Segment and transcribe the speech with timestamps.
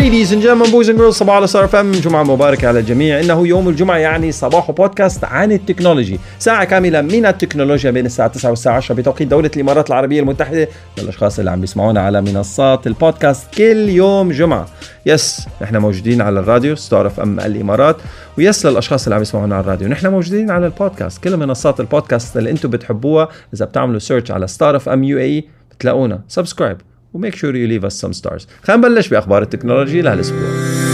[0.00, 3.20] Ladies and gentlemen, boys and girls, صباح الخير يوم جمعة مباركة على الجميع.
[3.20, 6.18] إنه يوم الجمعة يعني صباح بودكاست عن ال technology.
[6.38, 10.68] ساعة كاملة من التكنولوجيا بين الساعة 9 والساعة 10 بتوقيت دولة الإمارات العربية المتحدة
[10.98, 14.66] للأشخاص اللي عم بيسمعونا على منصات البودكاست كل يوم جمعة.
[15.06, 17.96] yes نحن موجودين على الراديو Star FM الإمارات.
[18.38, 19.88] و yes للأشخاص اللي عم يسمعونا على الراديو.
[19.88, 21.24] نحن موجودين على البودكاست.
[21.24, 26.20] كل منصات البودكاست اللي أنتم بتحبوها إذا بتعملوا search على Star FM UAE بتلاقونا.
[26.28, 26.76] subscribe
[27.14, 30.91] و make sure you leave us some stars خلينا نبلش بأخبار التكنولوجي لهالأسبوع.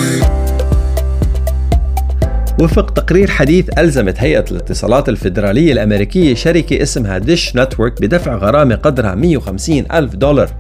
[2.60, 9.14] وفق تقرير حديث ألزمت هيئة الاتصالات الفيدرالية الأمريكية شركة اسمها Dish Network بدفع غرامة قدرها
[9.14, 10.50] 150 ألف دولار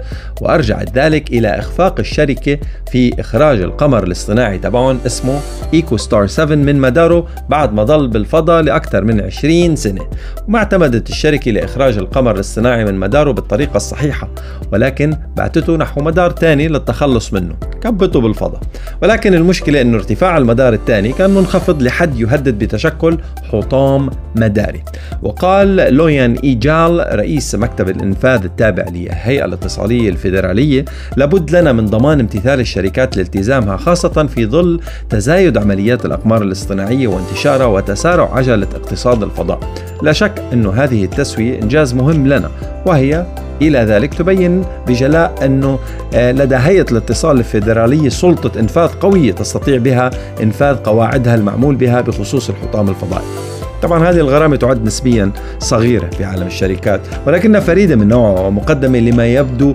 [0.40, 2.58] وأرجعت ذلك إلى إخفاق الشركة
[2.90, 5.40] في إخراج القمر الاصطناعي تبعهم اسمه
[5.74, 10.06] EchoStar 7 من مداره بعد ما ضل بالفضاء لأكثر من 20 سنة.
[10.48, 14.28] وما اعتمدت الشركة لإخراج القمر الاصطناعي من مداره بالطريقة الصحيحة
[14.72, 17.54] ولكن بعتته نحو مدار ثاني للتخلص منه.
[17.82, 18.60] كبته بالفضاء.
[19.02, 23.18] ولكن المشكلة أنه ارتفاع المدار الثاني كان منخفض لحد يهدد بتشكل
[23.52, 24.82] حطام مداري.
[25.22, 30.84] وقال لويان إيجال رئيس مكتب الإنفاذ التابع للهيئة الاتصالية الفيدرالية
[31.16, 34.80] لابد لنا من ضمان امتثال الشركات لالتزامها خاصة في ظل
[35.10, 39.60] تزايد عمليات الأقمار الاصطناعية وانتشارها وتسارع عجلة اقتصاد الفضاء.
[40.02, 42.50] لا شك أن هذه التسوية إنجاز مهم لنا
[42.86, 43.26] وهي
[43.62, 45.78] إلى ذلك تبين بجلاء أنه
[46.14, 50.10] آه، لدى هيئة الاتصال الفيدرالية سلطة إنفاذ قوية تستطيع بها
[50.42, 53.57] إنفاذ قواعدها المعمول بها بخصوص الحطام الفضائي.
[53.82, 59.26] طبعا هذه الغرامة تعد نسبيا صغيرة في عالم الشركات ولكنها فريدة من نوعها ومقدمة لما
[59.26, 59.74] يبدو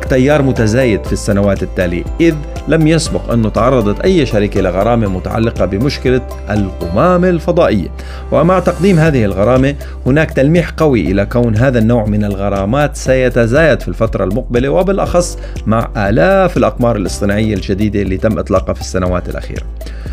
[0.00, 2.34] كتيار متزايد في السنوات التالية إذ
[2.68, 7.88] لم يسبق أنه تعرضت أي شركة لغرامة متعلقة بمشكلة القمامة الفضائية.
[8.32, 9.74] ومع تقديم هذه الغرامة
[10.06, 15.88] هناك تلميح قوي إلى كون هذا النوع من الغرامات سيتزايد في الفترة المقبلة وبالأخص مع
[15.96, 19.62] آلاف الأقمار الاصطناعية الجديدة اللي تم إطلاقها في السنوات الأخيرة.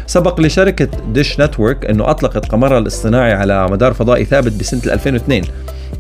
[0.10, 5.44] سبق لشركة ديش نتورك أنه أطلقت قمرها الاصطناعي على مدار فضائي ثابت بسنة 2002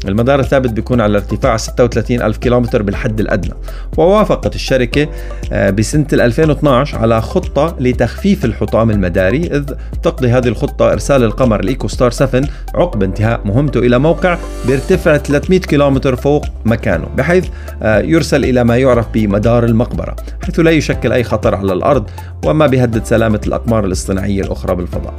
[0.07, 3.53] المدار الثابت بيكون على ارتفاع 36 ألف كيلومتر بالحد الأدنى.
[3.97, 5.07] ووافقت الشركة
[5.51, 9.63] آه، بسنة 2012 على خطة لتخفيف الحطام المداري إذ
[10.03, 12.41] تقضي هذه الخطة إرسال القمر الإيكو ستار 7
[12.75, 17.45] عقب انتهاء مهمته إلى موقع بارتفاع 300 كيلومتر فوق مكانه بحيث
[17.83, 22.09] آه، يرسل إلى ما يعرف بمدار المقبرة حيث لا يشكل أي خطر على الأرض
[22.45, 25.13] وما بيهدد سلامة الأقمار الاصطناعية الأخرى بالفضاء.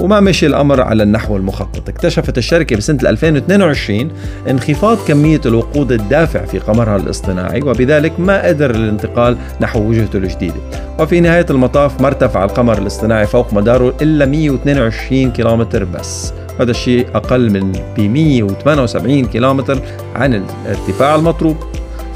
[0.00, 1.88] وما مشي الأمر على النحو المخطط.
[1.88, 4.10] اكتشفت الشركة بسنة 2022
[4.50, 10.54] انخفاض كمية الوقود الدافع في قمرها الاصطناعي وبذلك ما قدر الانتقال نحو وجهته الجديدة.
[10.98, 16.32] وفي نهاية المطاف ما ارتفع القمر الاصطناعي فوق مداره إلا 122 كيلومتر بس.
[16.60, 19.78] هذا الشيء أقل من ب 178 كيلومتر
[20.14, 21.56] عن الارتفاع المطلوب.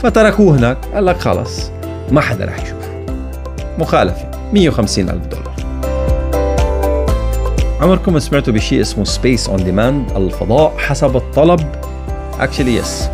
[0.02, 0.78] فتركوه هناك.
[0.94, 1.70] قال لك خلص
[2.10, 2.84] ما حدا رح يشوف
[3.78, 4.30] مخالفة.
[4.52, 5.53] 150 ألف دولار.
[7.84, 11.60] عمركم سمعتوا بشيء اسمه space on demand الفضاء حسب الطلب؟
[12.41, 13.08] actually yes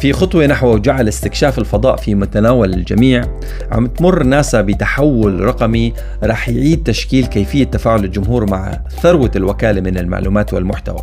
[0.00, 3.24] في خطوة نحو جعل استكشاف الفضاء في متناول الجميع
[3.72, 5.92] عم تمر ناسا بتحول رقمي
[6.24, 10.98] رح يعيد تشكيل كيفية تفاعل الجمهور مع ثروة الوكالة من المعلومات والمحتوى.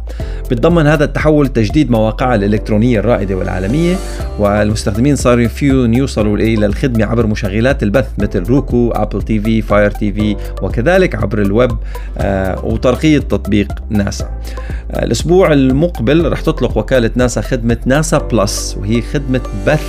[0.52, 3.96] بتضمن هذا التحول تجديد مواقعها الإلكترونية الرائدة والعالمية
[4.40, 10.36] والمستخدمين صاروا فيون يوصلوا إلى الخدمة عبر مشغلات البث مثل Roku Apple TV Fire TV
[10.62, 11.72] وكذلك عبر الويب
[12.18, 14.26] آه وترقية تطبيق ناسا.
[14.92, 19.84] آه الأسبوع المقبل رح تطلق وكالة ناسا خدمة ناسا Plus وهي خدمة بث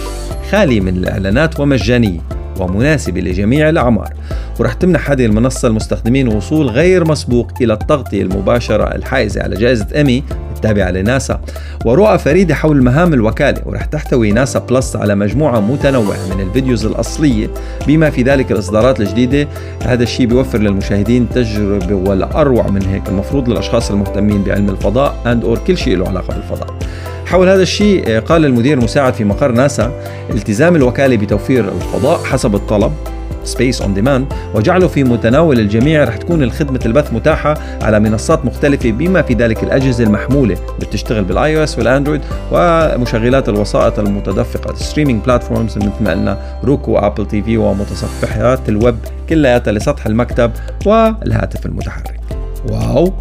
[0.50, 2.20] خالي من الإعلانات ومجانية
[2.60, 4.12] ومناسبة لجميع الأعمار.
[4.60, 10.22] ورح تمنح هذه المنصة المستخدمين وصول غير مسبوق إلى التغطية المباشرة الحائزة على جائزة إيمي
[10.56, 11.40] التابعة لناسا.
[11.84, 16.86] ورؤى فريدة حول مهام الوكالة ورح تحتوي ناسا Plus على مجموعة متنوعة من ال videos
[16.86, 17.48] الأصلية.
[17.86, 19.48] بما في ذلك الإصدارات الجديدة
[19.84, 25.44] هذا الشيء بيوفر للمشاهدين تجربة ولا أروع من هيك المفروض للأشخاص المهتمين بعلم الفضاء and
[25.44, 26.74] or كل شيء له علاقة بالفضاء.
[27.26, 29.92] حول هذا الشيء قال المدير المساعد في مقر ناسا
[30.30, 32.92] التزام الوكالة بتوفير الفضاء حسب الطلب
[33.44, 38.90] space on demand وجعله في متناول الجميع رح تكون الخدمة البث متاحة على منصات مختلفة
[38.90, 42.20] بما في ذلك الأجهزة المحمولة اللي بتشتغل بال iOS وال Android
[42.52, 48.96] ومشغلات الوسائط المتدفقة ال streaming platforms مثل ما قلنا Roku Apple TV ومتصفحات الويب
[49.28, 50.50] كلياتها لسطح المكتب
[50.86, 52.20] والهاتف المتحرك.
[52.70, 53.12] wow!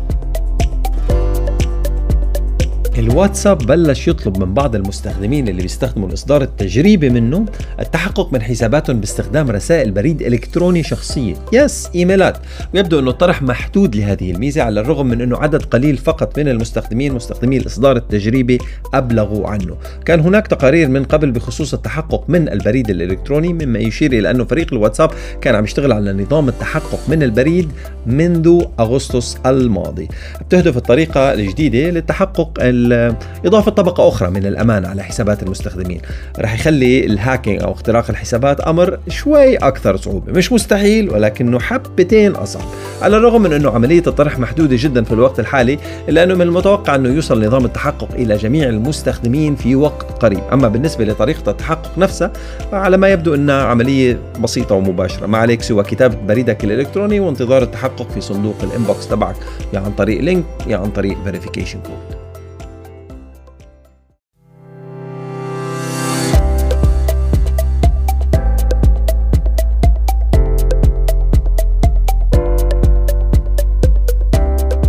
[2.97, 7.45] الواتساب بلش يطلب من بعض المستخدمين اللي بيستخدموا الاصدار التجريبي منه
[7.79, 11.35] التحقق من حساباتهم باستخدام رسائل بريد إلكتروني شخصية.
[11.53, 12.37] yes إيميلات.
[12.73, 17.13] ويبدو إنه الطرح محدود لهذه الميزة على الرغم من إنه عدد قليل فقط من المستخدمين
[17.13, 18.57] مستخدمي الإصدار التجريبي
[18.93, 19.75] أبلغوا عنه.
[20.05, 24.73] كان هناك تقارير من قبل بخصوص التحقق من البريد الإلكتروني مما يشير إلى أنه فريق
[24.73, 25.11] الواتساب
[25.41, 27.71] كان عم يشتغل على نظام التحقق من البريد
[28.05, 30.07] منذ أغسطس الماضي.
[30.41, 32.51] بتهدف الطريقة الجديدة للتحقق
[33.45, 36.01] إضافة طبقة أخرى من الأمان على حسابات المستخدمين.
[36.39, 40.31] رح يخلي الهاكينج أو اختراق الحسابات أمر شوي أكثر صعوبة.
[40.31, 42.63] مش مستحيل ولكنه حبتين أصعب.
[43.01, 45.77] على الرغم من أنه عملية الطرح محدودة جدا في الوقت الحالي
[46.09, 50.39] إلا أنه من المتوقع أنه يوصل نظام التحقق إلى جميع المستخدمين في وقت قريب.
[50.53, 52.31] أما بالنسبة لطريقة التحقق نفسها
[52.71, 55.27] فعلى ما يبدو أنها عملية بسيطة ومباشرة.
[55.27, 59.35] ما عليك سوى كتابة بريدك الإلكتروني وانتظار التحقق في صندوق ال inbox تبعك
[59.73, 62.22] يا عن طريق link يا عن طريق verification code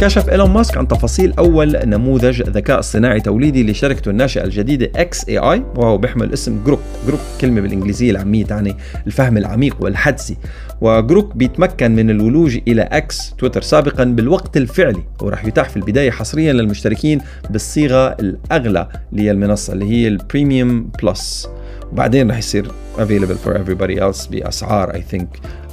[0.04, 5.98] كشف إيلون ماسك عن تفاصيل أول نموذج ذكاء اصطناعي توليدي لشركته الناشئة الجديدة xAI وهو
[5.98, 6.81] بيحمل اسم Grok.
[7.06, 10.36] Grok كلمة بالإنجليزية العامية تعني الفهم العميق والحدسي.
[10.81, 16.10] و Grok بيتمكن من الولوج إلى X Twitter سابقا بالوقت الفعلي وراح يتاح في البداية
[16.10, 21.48] حصريا للمشتركين بالصيغة الأغلى للمنصة اللي هي ال Premium Plus
[21.92, 22.66] وبعدين راح يصير
[22.98, 25.28] available for everybody else بأسعار I think.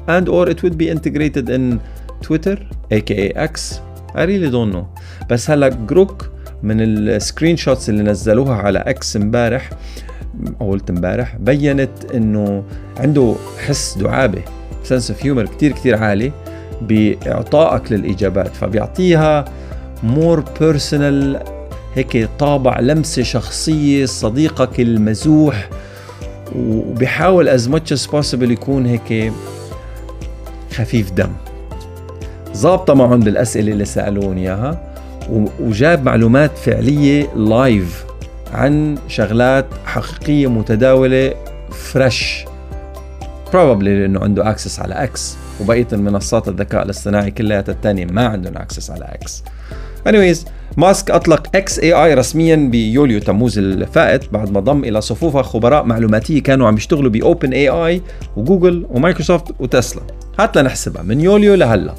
[0.07, 1.79] And or it would be integrated in
[2.21, 2.57] Twitter
[2.91, 3.81] aka X.
[4.15, 4.85] I really don't know.
[5.29, 6.29] بس هلا Grok
[6.63, 9.69] من ال screenshots اللي نزلوها على X امبارح
[10.61, 12.63] أو قلت امبارح بينت إنه
[12.97, 13.35] عنده
[13.67, 14.41] حس دعابة
[14.83, 16.31] sense of humor كثير كثير عالي
[16.81, 19.45] بإعطائك للإجابات فبيعطيها
[20.03, 21.43] more personal
[21.95, 25.69] هيك طابع لمسة شخصية صديقك المزوح
[26.55, 29.33] وبيحاول as much as possible يكون هيك
[30.73, 31.31] خفيف دم.
[32.55, 34.81] ظابطة معهم بالأسئلة اللي سألون إياها
[35.59, 38.05] وجاب معلومات فعلية live
[38.53, 41.33] عن شغلات حقيقية متداولة
[41.71, 42.45] fresh
[43.53, 48.91] probably لأنه عنده access على X وبقية المنصات الذكاء الاصطناعي كلها الثانية ما عندهم access
[48.91, 49.43] على X
[50.09, 50.37] anyways
[50.77, 56.67] ماسك أطلق xAI رسميا بيوليو تموز الفائت بعد ما ضم إلى صفوفه خبراء معلوماتية كانوا
[56.67, 58.01] عم يشتغلوا ب OpenAI
[58.37, 60.01] وجوجل ومايكروسوفت وتسلا
[60.39, 61.95] هات لنحسبها من يوليو لهلأ.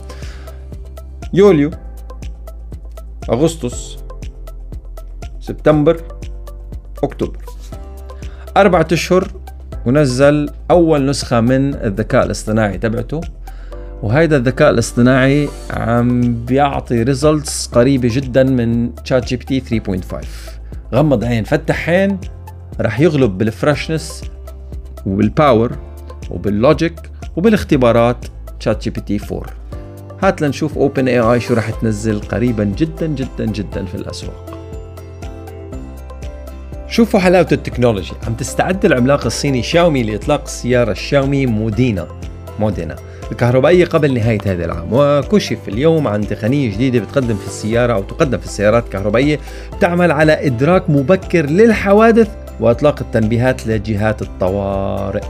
[1.34, 1.70] يوليو
[3.31, 3.96] أغسطس
[5.40, 6.00] سبتمبر
[7.02, 7.38] أكتوبر.
[8.56, 9.29] أربعة أشهر
[9.87, 13.20] ونزل أول نسخة من الذكاء الاصطناعي تبعته
[14.02, 20.26] وهيدا الذكاء الاصطناعي عم بيعطي results قريبة جدا من ChatGPT 3.5
[20.94, 22.19] غمض عين فتح عين
[22.81, 24.25] رح يغلب بال version
[25.06, 25.76] وبال power
[26.31, 26.94] وبال logic
[27.37, 28.26] وبالاختبارات
[28.61, 29.62] ChatGPT 4
[30.23, 34.59] هات لنشوف OpenAI شو راح تنزل قريبا جدا جدا جدا في الأسواق.
[36.89, 38.12] شوفوا حلاوة ال technology.
[38.27, 42.09] عم تستعد العملاق الصيني شاومي لإطلاق السيارة الشاومي مودينا.
[42.61, 42.97] مودينا.
[43.33, 48.39] الكهربائية قبل نهاية هذا العام وكشف اليوم عن تقنية جديدة بتقدم في السيارة أو تقدم
[48.39, 49.39] في السيارات الكهربائية
[49.81, 52.29] تعمل على إدراك مبكر للحوادث
[52.61, 55.23] وإطلاق التنبيهات لجهات الطوارئ.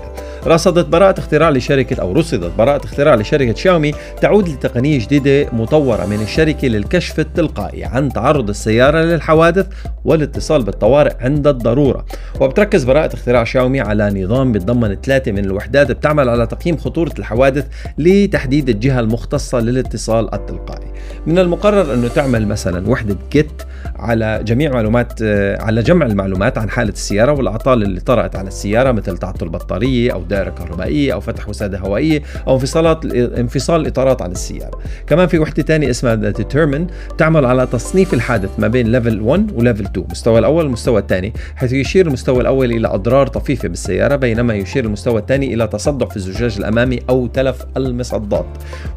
[0.47, 6.21] رصدت براءة اختراع لشركة أو رصدت براءة اختراع لشركة شاومي تعود لتقنية جديدة مطورة من
[6.23, 9.67] الشركة للكشف التلقائي عن تعرض السيارة للحوادث
[10.05, 12.07] والاتصال بالطوارئ عند الضرورة.
[12.41, 17.67] وبتركز براءة اختراع شاومي على نظام بيتضمن ثلاثة من الوحدات بتعمل على تقييم خطورة الحوادث
[17.99, 20.93] لتحديد الجهة المختصة للاتصال التلقائي.
[21.27, 23.63] من المقرر أنه تعمل مثلا وحدة gate
[23.97, 25.23] على جميع معلومات
[25.61, 30.23] على جمع المعلومات عن حالة السيارة والأعطال اللي طرأت على السيارة مثل تعطل بطارية أو
[30.33, 34.79] دائرة كهربائية أو فتح وسادة هوائية أو انفصالات انفصال الإطارات عن السيارة.
[35.07, 36.87] كمان في وحدة ثانية اسمها determine
[37.19, 41.33] تعمل على تصنيف الحادث ما بين level 1 و level 2 المستوى الأول والمستوى الثاني
[41.57, 46.17] حيث يشير المستوى الأول إلى أضرار طفيفة بالسيارة بينما يشير المستوى الثاني إلى تصدع في
[46.17, 48.47] الزجاج الأمامي أو تلف المصدات.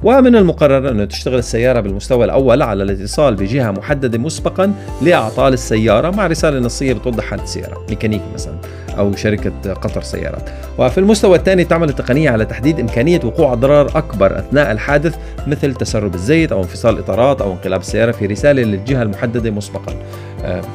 [0.03, 6.27] ومن المقرر أن تشتغل السيارة بالمستوى الأول على الاتصال بجهة محددة مسبقا لأعطال السيارة مع
[6.27, 8.55] رسالة نصية بتوضح حالة السيارة ميكانيكي مثلا
[8.97, 10.49] أو شركة قطر سيارات.
[10.77, 15.15] وفي المستوى الثاني تعمل التقنية على تحديد إمكانية وقوع أضرار أكبر أثناء الحادث
[15.47, 19.93] مثل تسرب الزيت أو انفصال الإطارات أو انقلاب السيارة في رسالة للجهة المحددة مسبقا.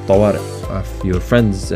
[0.08, 0.38] طوارئ
[0.70, 1.74] of your friends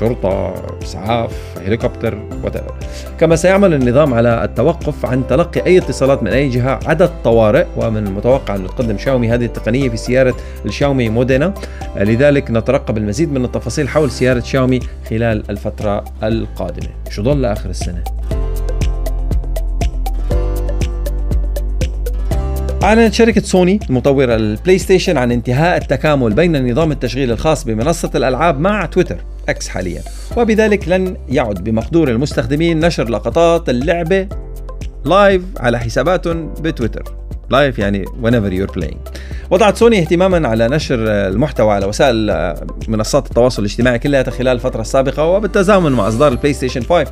[0.00, 1.32] شرطة إسعاف
[1.66, 2.84] هليكوبتر whatever.
[3.20, 8.06] كما سيعمل النظام على التوقف عن تلقي أي اتصالات من أي جهة عدد طوارئ ومن
[8.06, 11.54] المتوقع أن تقدم شاومي هذه التقنية في سيارة الشاومي مودينا.
[11.96, 14.80] لذلك نترقب المزيد من التفاصيل حول سيارة شاومي
[15.10, 16.90] خلال الفترة القادمة.
[17.10, 18.04] شو ضل لآخر السنة.
[22.82, 28.60] أعلنت شركة سوني المطورة ال PlayStation عن انتهاء التكامل بين نظام التشغيل الخاص بمنصة الألعاب
[28.60, 29.16] مع تويتر
[29.48, 30.02] إكس حاليا.
[30.36, 34.28] وبذلك لن يعد بمقدور المستخدمين نشر لقطات اللعبة
[35.04, 37.14] live على حساباتهم بتويتر.
[37.50, 38.96] live يعني whenever you're playing.
[39.50, 42.54] وضعت سوني اهتماما على نشر المحتوى على وسائل
[42.88, 47.10] منصات التواصل الاجتماعي كلها خلال الفترة السابقة وبالتزامن مع إصدار ال PlayStation 5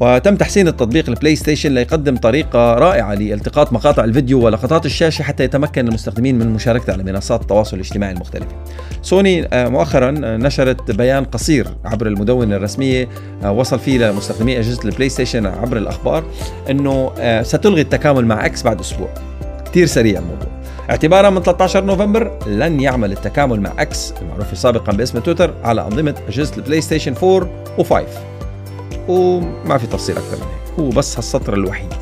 [0.00, 5.88] وتم تحسين التطبيق ال PlayStation ليقدم طريقة رائعة لالتقاط مقاطع الفيديو ولقطات الشاشة حتى يتمكن
[5.88, 8.56] المستخدمين من مشاركته على منصات التواصل الاجتماعي المختلفة.
[9.02, 13.08] سوني آه، مؤخرا نشرت بيان قصير عبر المدونة الرسمية
[13.44, 16.24] آه، وصل فيه لمستخدمي أجهزة ال PlayStation عبر الأخبار
[16.70, 19.08] أنه آه، ستلغي التكامل مع إكس بعد أسبوع.
[19.64, 20.48] كثير سريع الموضوع.
[20.90, 26.14] اعتبارا من 13 نوفمبر لن يعمل التكامل مع إكس المعروف سابقا باسم تويتر على أنظمة
[26.28, 28.37] أجهزة ال PlayStation 4 و5
[29.08, 31.94] وما في تفصيل أكثر من هيك هو بس هالسطر الوحيد.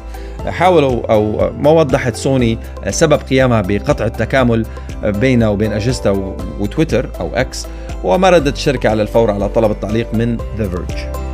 [0.46, 2.58] حاولوا أو ما وضحت سوني
[2.90, 4.66] سبب قيامها بقطع التكامل
[5.02, 7.66] بينها وبين اجهزتها وتويتر أو إكس
[8.04, 11.25] وما ردت الشركة على الفور على طلب التعليق من The Verge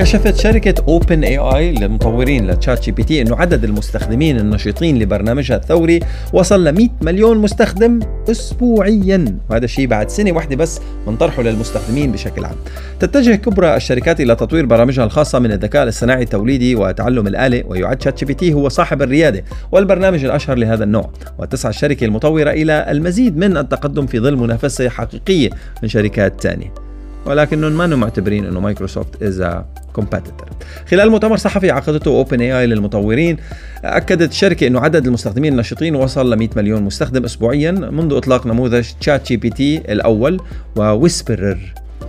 [0.00, 6.00] كشفت شركة OpenAI للمطورين ل ChatGPT إنه عدد المستخدمين النشيطين لبرنامجها الثوري
[6.32, 12.12] وصل ل 100 مليون مستخدم اسبوعيا وهذا الشيء بعد سنة واحدة بس من طرحه للمستخدمين
[12.12, 12.56] بشكل عام.
[13.00, 18.52] تتجه كبرى الشركات إلى تطوير برامجها الخاصة من الذكاء الاصطناعي التوليدي وتعلم الآلة ويعد ChatGPT
[18.52, 24.20] هو صاحب الريادة والبرنامج الأشهر لهذا النوع وتسعى الشركة المطورة إلى المزيد من التقدم في
[24.20, 25.50] ظل منافسة حقيقية
[25.82, 26.89] من شركات ثانية.
[27.26, 30.48] ولكنهم ما معتبرين إنه مايكروسوفت as competitor
[30.90, 33.36] خلال مؤتمر صحفي عقدته OpenAI للمطورين
[33.84, 38.88] أكدت الشركة إنه عدد المستخدمين النشطين وصل ل 100 مليون مستخدم اسبوعيا منذ إطلاق نموذج
[39.00, 40.40] ChatGPT الأول
[40.76, 41.58] و Whisperer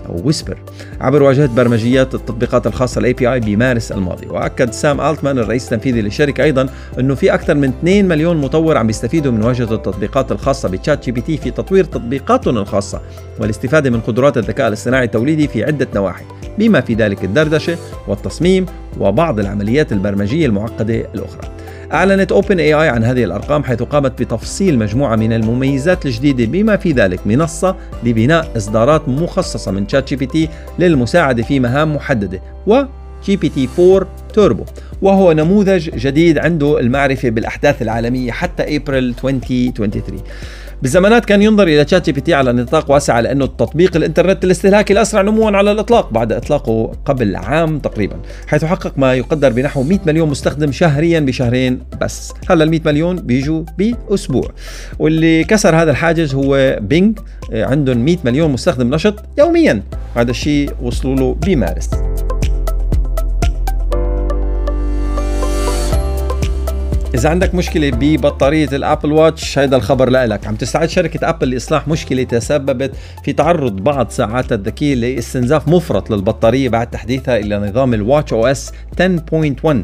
[0.09, 0.57] أو Whisper
[1.01, 4.27] عبر واجهة برمجيات التطبيقات الخاصة ال API بمارس الماضي.
[4.27, 8.87] وأكد سام ألتمان الرئيس التنفيذي للشركة أيضا إنه في أكثر من 2 مليون مطور عم
[8.87, 13.01] بيستفيدوا من واجهة التطبيقات الخاصة ب ChatGPT في تطوير تطبيقاتهم الخاصة
[13.39, 16.25] والاستفادة من قدرات الذكاء الاصطناعي التوليدي في عدة نواحي
[16.57, 17.77] بما في ذلك الدردشة
[18.07, 18.65] والتصميم
[18.99, 21.49] وبعض العمليات البرمجية المعقدة الأخرى.
[21.93, 27.27] أعلنت OpenAI عن هذه الأرقام حيث قامت بتفصيل مجموعة من المميزات الجديدة بما في ذلك
[27.27, 30.49] منصة لبناء إصدارات مخصصة من ChatGPT
[30.79, 32.83] للمساعدة في مهام محددة و
[33.25, 34.63] GPT 4 توربو
[35.01, 40.21] وهو نموذج جديد عنده المعرفة بالأحداث العالمية حتى أبريل 2023
[40.81, 45.71] بالزمانات كان ينظر إلى ChatGPT على نطاق واسع لأنه التطبيق الإنترنت الاستهلاكي الأسرع نموا على
[45.71, 48.15] الإطلاق بعد إطلاقه قبل عام تقريبا
[48.47, 52.33] حيث حقق ما يقدر بنحو 100 مليون مستخدم شهريا بشهرين بس.
[52.49, 54.51] هلا ال 100 مليون بيجوا بأسبوع.
[54.99, 57.19] واللي كسر هذا الحاجز هو Bing
[57.53, 59.83] عندهم 100 مليون مستخدم نشط يوميا.
[60.15, 61.89] هذا الشيء وصلوا له بمارس.
[67.13, 71.87] إذا عندك مشكلة ببطارية ال Apple Watch هيدا الخبر لك عم تستعد شركة أبل لإصلاح
[71.87, 72.91] مشكلة تسببت
[73.23, 79.75] في تعرض بعض ساعاتها الذكية لإستنزاف مفرط للبطارية بعد تحديثها إلى نظام ال watchOS 10.1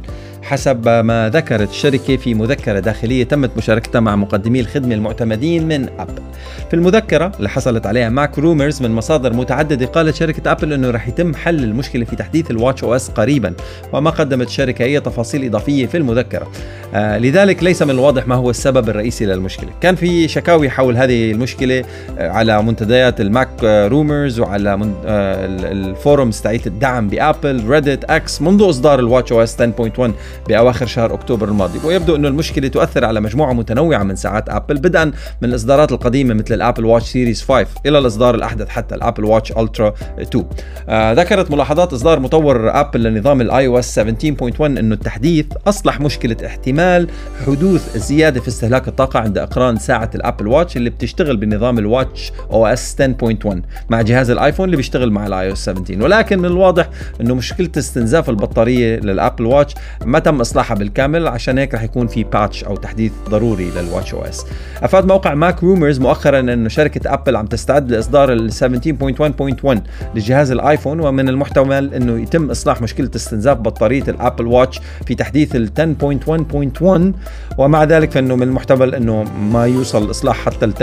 [0.47, 6.21] حسب ما ذكرت الشركة في مذكرة داخلية تمت مشاركتها مع مقدمي الخدمة المعتمدين من أبل
[6.67, 11.35] في المذكرة اللي حصلت عليها MacRumors من مصادر متعددة قالت شركة أبل أنه رح يتم
[11.35, 13.53] حل المشكلة في تحديث ال watchOS قريبا
[13.93, 16.51] وما قدمت الشركة أي تفاصيل إضافية في المذكرة.
[16.93, 19.69] آه لذلك ليس من الواضح ما هو السبب الرئيسي للمشكلة.
[19.81, 21.83] كان في شكاوي حول هذه المشكلة
[22.19, 28.41] آه على منتديات ال MacRumors وعلى من آه ال forums تاعت الدعم بأبل Reddit أكس
[28.41, 30.11] منذ إصدار ال watchOS 10.1
[30.47, 31.79] بأواخر شهر أكتوبر الماضي.
[31.83, 35.05] ويبدو إنه المشكلة تؤثر على مجموعة متنوعة من ساعات ابل بدءا
[35.41, 39.25] من الإصدارات القديمة مثل ال Apple Watch Series 5 إلى الإصدار الأحدث حتى ال Apple
[39.25, 40.45] Watch Ultra 2
[40.89, 47.07] آه ذكرت ملاحظات إصدار مطور ابل لنظام ال iOS 17.1 إنه التحديث أصلح مشكلة احتمال
[47.47, 52.31] حدوث زيادة في استهلاك الطاقة عند إقران ساعة ال Apple Watch اللي بتشتغل بنظام ال
[52.51, 53.55] watchOS 10.1
[53.89, 56.89] مع جهاز الآيفون اللي بيشتغل مع ال iOS 17 ولكن من الواضح
[57.21, 59.73] إنه مشكلة استنزاف البطارية لل Apple Watch
[60.05, 64.45] ما تم إصلاحها بالكامل عشان هيك رح يكون في patch أو تحديث ضروري لل watchOS
[64.83, 69.77] أفاد موقع MacRumors مؤخرا إنه شركة ابل عم تستعد لإصدار ال 17.1.1
[70.15, 75.55] لجهاز الآيفون ومن المحتمل إنه يتم إصلاح مشكلة استنزاف بطارية ال Apple Watch في تحديث
[75.55, 75.69] ال
[76.81, 76.85] 10.1.1
[77.57, 80.73] ومع ذلك فإنه من المحتمل إنه ما يوصل الاصلاح حتى ال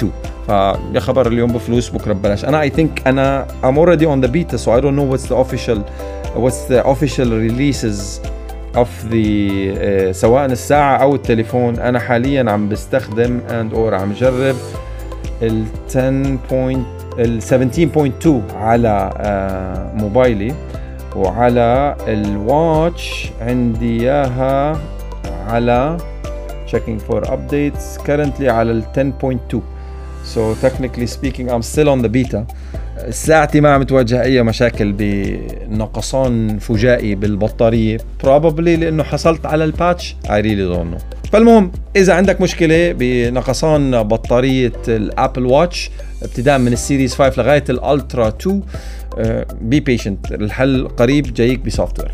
[0.00, 0.04] 10.2
[0.46, 2.44] فيا خبر اليوم بفلوس بكرة ببلاش.
[2.44, 5.36] أنا I think أنا I'm already on the beta so I don't know what's the
[5.36, 5.78] official
[6.36, 8.20] what's the official releases
[8.76, 14.56] of the uh, سواء الساعة أو التليفون أنا حاليا عم بستخدم and or عم جرب
[15.42, 19.20] ال 10.17.2 ال على uh,
[20.00, 20.54] موبايلي
[21.16, 24.78] وعلى ال watch عندي إياها
[25.48, 25.96] على
[26.72, 28.82] checking for updates currently على ال
[29.52, 29.56] 10.2
[30.34, 32.46] so technically speaking I'm still on the beta.
[33.10, 37.98] ساعتي ما عم تواجه أي مشاكل بنقصان فجائي بالبطارية.
[37.98, 41.30] Probably لأنه حصلت على ال patch really don't know.
[41.32, 45.90] فالمهم إذا عندك مشكلة بنقصان بطارية ال Apple Watch
[46.22, 48.62] ابتداء من ال Series 5 لغاية ال Ultra 2
[49.60, 52.12] be patient الحل قريب جايك ب software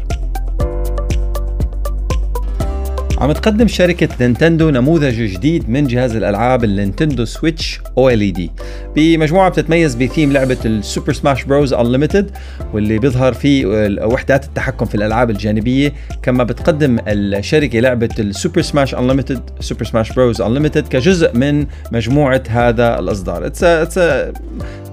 [3.18, 8.50] عم تقدم شركة نينتندو نموذج جديد من جهاز الألعاب ال Nintendo Switch OLED.
[8.96, 12.30] بمجموعة بتتميز بثيم لعبة ال Super Smash Bros Unlimited
[12.74, 13.66] واللي بيظهر فيه
[14.04, 15.92] وحدات التحكم في الألعاب الجانبية.
[16.22, 22.42] كما بتقدم الشركة لعبة ال Super Smash Unlimited Super Smash Bros Unlimited كجزء من مجموعة
[22.48, 23.46] هذا الإصدار.
[23.46, 24.00] it's it's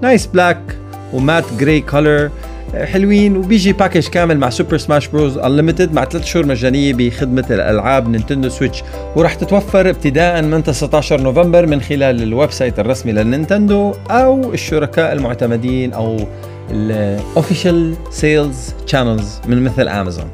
[0.02, 0.58] nice black
[1.12, 2.30] و matte gray color
[2.74, 3.36] حلوين.
[3.36, 8.48] وبيجي package كامل مع Super Smash Bros Unlimited مع ثلاث شهور مجانية بخدمة الألعاب Nintendo
[8.48, 8.82] Switch
[9.16, 15.12] وراح تتوفر ابتداء من 19 نوفمبر من خلال ال website الرسمي لل Nintendo أو الشركاء
[15.12, 16.16] المعتمدين أو
[16.70, 20.30] ال official sales channels من مثل امازون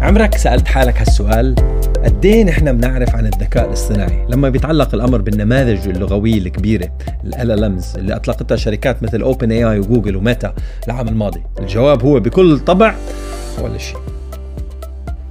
[0.00, 1.77] عمرك سألت حالك هالسؤال؟
[2.08, 6.88] قد إيه نحن بنعرف عن الذكاء الاصطناعي؟ لما بيتعلق الأمر بالنماذج اللغوية الكبيرة
[7.24, 10.54] ال ال اللي أطلقتها شركات مثل OpenAI وجوجل وميتا
[10.86, 12.94] العام الماضي الجواب هو بكل طبع
[13.62, 14.17] ولا شيء.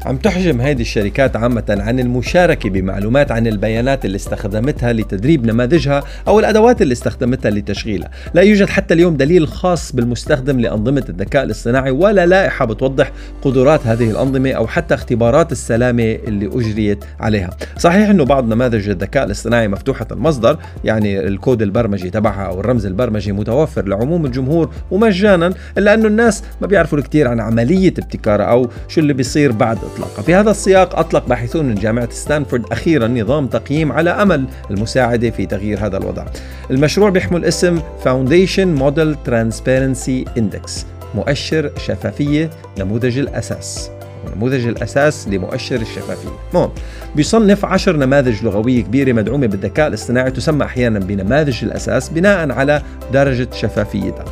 [0.07, 6.39] عم تحجم هذه الشركات عامة عن المشاركة بمعلومات عن البيانات اللي استخدمتها لتدريب نماذجها أو
[6.39, 8.09] الأدوات اللي استخدمتها لتشغيلها.
[8.33, 13.11] لا يوجد حتى اليوم دليل خاص بالمستخدم لأنظمة الذكاء الاصطناعي ولا لائحة بتوضح
[13.41, 17.49] قدرات هذه الأنظمة أو حتى اختبارات السلامة اللي أجريت عليها.
[17.77, 23.31] صحيح أنه بعض نماذج الذكاء الاصطناعي مفتوحة المصدر يعني الكود البرمجي تبعها أو الرمز البرمجي
[23.31, 29.01] متوفر لعموم الجمهور ومجانا إلا أنه الناس ما بيعرفوا كثير عن عملية ابتكارها أو شو
[29.01, 33.91] اللي بيصير بعد إطلاقها في هذا السياق أطلق باحثون من جامعة ستانفورد أخيرا نظام تقييم
[33.91, 36.25] على أمل المساعدة في تغيير هذا الوضع.
[36.71, 43.89] المشروع بيحمل اسم Foundation Model Transparency Index مؤشر شفافية نموذج الأساس.
[44.35, 46.29] نموذج الأساس لمؤشر الشفافية.
[46.53, 46.69] مهم.
[47.15, 52.81] بيصنف عشر نماذج لغوية كبيرة مدعومة بالذكاء الاصطناعي تسمى أحيانا بنماذج الأساس بناء على
[53.13, 54.25] درجة شفافيتها.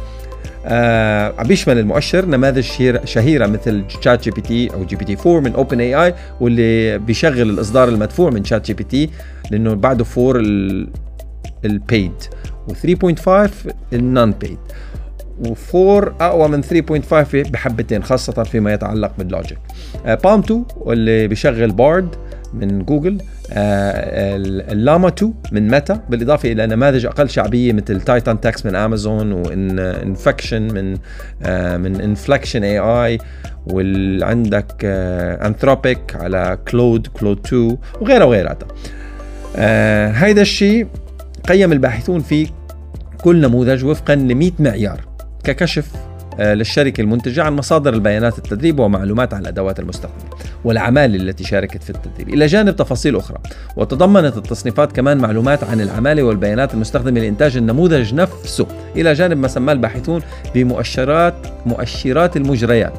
[0.68, 2.66] آه بيشمل المؤشر نماذج
[3.04, 9.10] شهيرة مثل ChatGPT أو GPT 4 من OpenAI واللي بيشغل الإصدار المدفوع من ChatGPT
[9.52, 10.42] لأنه بعده 4
[11.66, 12.14] ال paid
[12.70, 13.50] و3.5
[13.94, 14.58] ال non-paid
[15.44, 15.76] و4
[16.22, 16.72] أقوى من 3.5
[17.50, 19.58] بحبتين خاصة فيما يتعلق بال logic
[20.06, 22.16] PaLM 2 واللي بيشغل Bard
[22.56, 23.18] من جوجل
[23.52, 24.36] آه،
[24.72, 29.32] ال Llama 2 من ميتا بالإضافة إلى نماذج أقل شعبية مثل Titan Text من أمازون
[29.32, 30.98] وإن Inflection من
[31.44, 33.18] آه، من Inflection AI
[33.68, 34.86] وعندك
[35.46, 38.58] Anthropic على Claude Claude 2 وغيرها وغيرها.
[40.24, 40.88] هيدا الشيء
[41.48, 42.48] قيم الباحثون فيه
[43.18, 45.02] كل نموذج وفقا ل 100 معيار
[45.44, 50.30] ككشف آه، للشركة المنتجة عن مصادر البيانات التدريب ومعلومات عن الأدوات المستخدمة
[50.64, 52.30] والعمالة التي شاركت في التدريب.
[52.30, 53.38] إلى جانب تفاصيل أخرى
[53.76, 58.68] وتضمنت التصنيفات كمان معلومات عن العمالة والبيانات المستخدمة لإنتاج النموذج نفسه.
[58.96, 60.22] إلى جانب ما سماه الباحثون
[60.56, 61.34] بمؤشرات
[61.66, 62.94] مؤشرات المجريات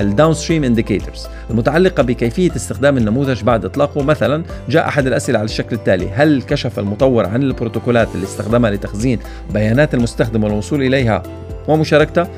[0.00, 4.02] ال downstream indicators المتعلقة بكيفية استخدام النموذج بعد إطلاقه.
[4.02, 9.18] مثلا جاء أحد الأسئلة على الشكل التالي هل كشف المطور عن البروتوكولات اللي استخدمها لتخزين
[9.54, 11.22] بيانات المستخدم والوصول إليها؟
[11.68, 12.28] ومشاركتها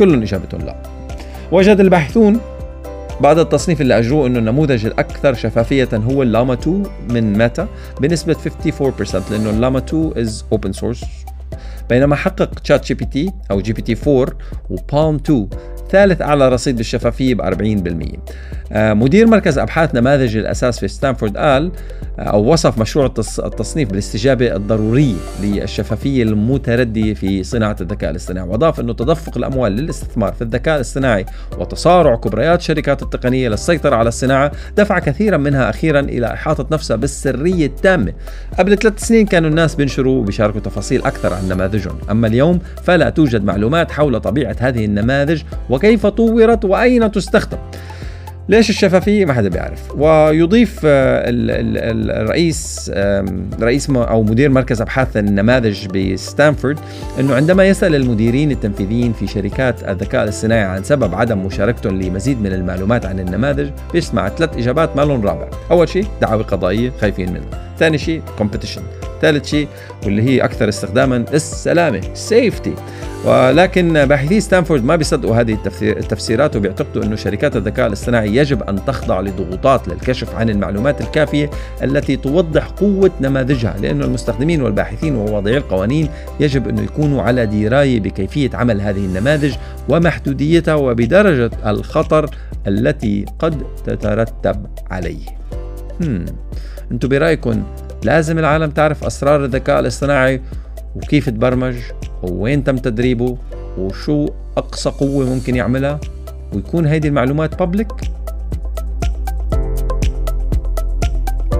[0.00, 0.76] كلهم إجابتهم لا.
[1.52, 2.40] وجد الباحثون
[3.20, 7.68] بعد التصنيف اللي أجروه أنه النموذج الأكثر شفافية هو ال Llama 2 من ميتا
[8.00, 11.06] بنسبة 54% لأنه ال Llama 2 is open source.
[11.90, 14.34] بينما حقق ChatGPT أو GPT 4
[14.70, 15.48] و PaLM 2
[15.90, 18.18] ثالث أعلى رصيد بالشفافية ب 40%
[18.72, 21.72] آه، مدير مركز أبحاث نماذج الأساس في ستانفورد قال
[22.18, 23.06] آه، أو وصف مشروع
[23.44, 28.48] التصنيف بالاستجابة الضرورية للشفافية المتردية في صناعة الذكاء الاصطناعي.
[28.48, 31.26] وأضاف أنه تدفق الأموال للاستثمار في الذكاء الاصطناعي
[31.58, 37.66] وتصارع كبريات الشركات التقنية للسيطرة على الصناعة دفع كثيرا منها أخيرا إلى إحاطة نفسها بالسرية
[37.66, 38.12] التامة.
[38.58, 41.98] قبل ثلاث سنين كانوا الناس بينشروا وبيشاركوا تفاصيل أكثر عن نماذجهم.
[42.10, 45.42] أما اليوم فلا توجد معلومات حول طبيعة هذه النماذج
[45.80, 47.58] وكيف طورت وأين تستخدم.
[48.50, 49.80] ليش الشفافية؟ ما حدا بيعرف.
[49.96, 52.90] ويضيف آه، الرئيس
[53.60, 56.78] رئيس أو مدير مركز أبحاث النماذج بستانفورد
[57.20, 62.52] أنه عندما يسأل المديرين التنفيذيين في شركات الذكاء الاصطناعي عن سبب عدم مشاركتهم لمزيد من
[62.52, 65.48] المعلومات عن النماذج بيسمع ثلاث إجابات ما لهم رابع.
[65.70, 67.70] أول شيء دعاوى قضائية خايفين منها.
[67.78, 68.82] ثاني شيء competition
[69.22, 69.68] ثالث شيء
[70.04, 72.74] واللي هي أكثر استخداما السلامة safety
[73.24, 79.20] ولكن باحثي ستانفورد ما بيصدقوا هذه التفسيرات وبيعتقدوا إنه شركات الذكاء الاصطناعي يجب أن تخضع
[79.20, 81.50] لضغوطات للكشف عن المعلومات الكافية
[81.82, 86.08] التي توضح قوة نماذجها لأنه المستخدمين والباحثين وواضعي القوانين
[86.40, 89.54] يجب انه يكونوا على دراية بكيفية عمل هذه النماذج
[89.88, 92.30] ومحدوديتها وبدرجة الخطر
[92.66, 95.26] التي قد تترتب عليه.
[96.00, 96.24] هم.
[96.92, 97.62] أنتم برأيكم
[98.04, 100.40] لازم العالم تعرف أسرار الذكاء الاصطناعي
[100.96, 101.76] وكيف تبرمج
[102.22, 103.36] ووين تم تدريبه
[103.78, 106.00] وشو أقصى قوة ممكن يعملها
[106.52, 107.88] ويكون هيدي المعلومات بابليك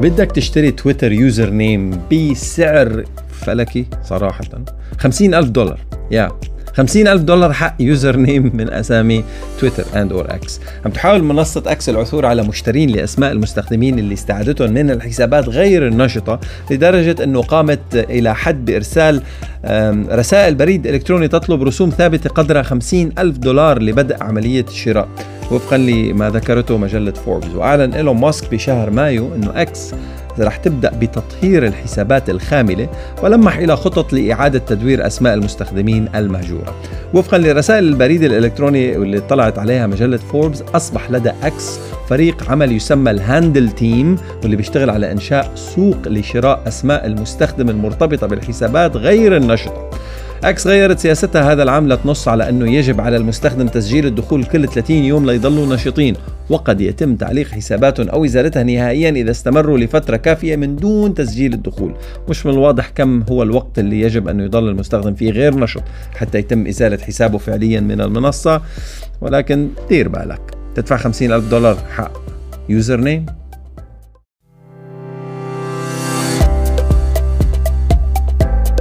[0.00, 4.44] بدك تشتري تويتر username بسعر فلكي صراحة.
[4.98, 5.80] خمسين ألف دولار.
[6.10, 6.28] يا.
[6.74, 9.24] 50 ألف دولار حق username من أسامي
[9.60, 14.72] تويتر and or X عم تحاول منصة X العثور على مشترين لأسماء المستخدمين اللي استعادتهم
[14.72, 19.22] من الحسابات غير النشطة لدرجة أنه قامت إلى حد بإرسال
[20.10, 25.08] رسائل بريد إلكتروني تطلب رسوم ثابتة قدرها 50 ألف دولار لبدء عملية الشراء
[25.50, 29.94] وفقا لما ذكرته مجلة فوربس وأعلن إيلون ماسك بشهر مايو أنه أكس
[30.38, 32.88] رح تبدأ بتطهير الحسابات الخاملة
[33.22, 36.74] ولمح إلى خطط لإعادة تدوير أسماء المستخدمين المهجورة.
[37.14, 43.10] وفقا لرسائل البريد الإلكتروني واللي طلعت عليها مجلة فوربس أصبح لدى أكس فريق عمل يسمى
[43.10, 49.90] ال handle team واللي بيشتغل على إنشاء سوق لشراء أسماء المستخدم المرتبطة بالحسابات غير النشطة.
[50.44, 54.96] إكس غيرت سياستها هذا العام لتنص على أنه يجب على المستخدم تسجيل الدخول كل 30
[54.96, 56.14] يوم ليضلوا نشيطين
[56.50, 61.94] وقد يتم تعليق حساباتهم أو إزالتها نهائيا إذا استمروا لفترة كافية من دون تسجيل الدخول.
[62.28, 65.82] مش من الواضح كم هو الوقت اللي يجب انه يضل المستخدم فيه غير نشط
[66.14, 68.62] حتى يتم إزالة حسابه فعليا من المنصة
[69.20, 70.40] ولكن دير بالك.
[70.74, 72.12] تدفع 50 ألف دولار حق
[72.68, 73.26] username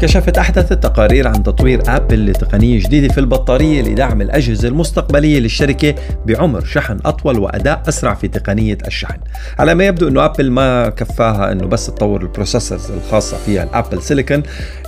[0.01, 6.65] كشفت أحدث التقارير عن تطوير أبل لتقنية جديدة في البطارية لدعم الأجهزة المستقبلية للشركة بعمر
[6.65, 9.17] شحن أطول وأداء أسرع في تقنية الشحن.
[9.59, 13.69] على ما يبدو أنه أبل ما كفاها أنه بس تطور ال processors الخاصة فيها ال
[13.69, 14.43] Apple Silicon.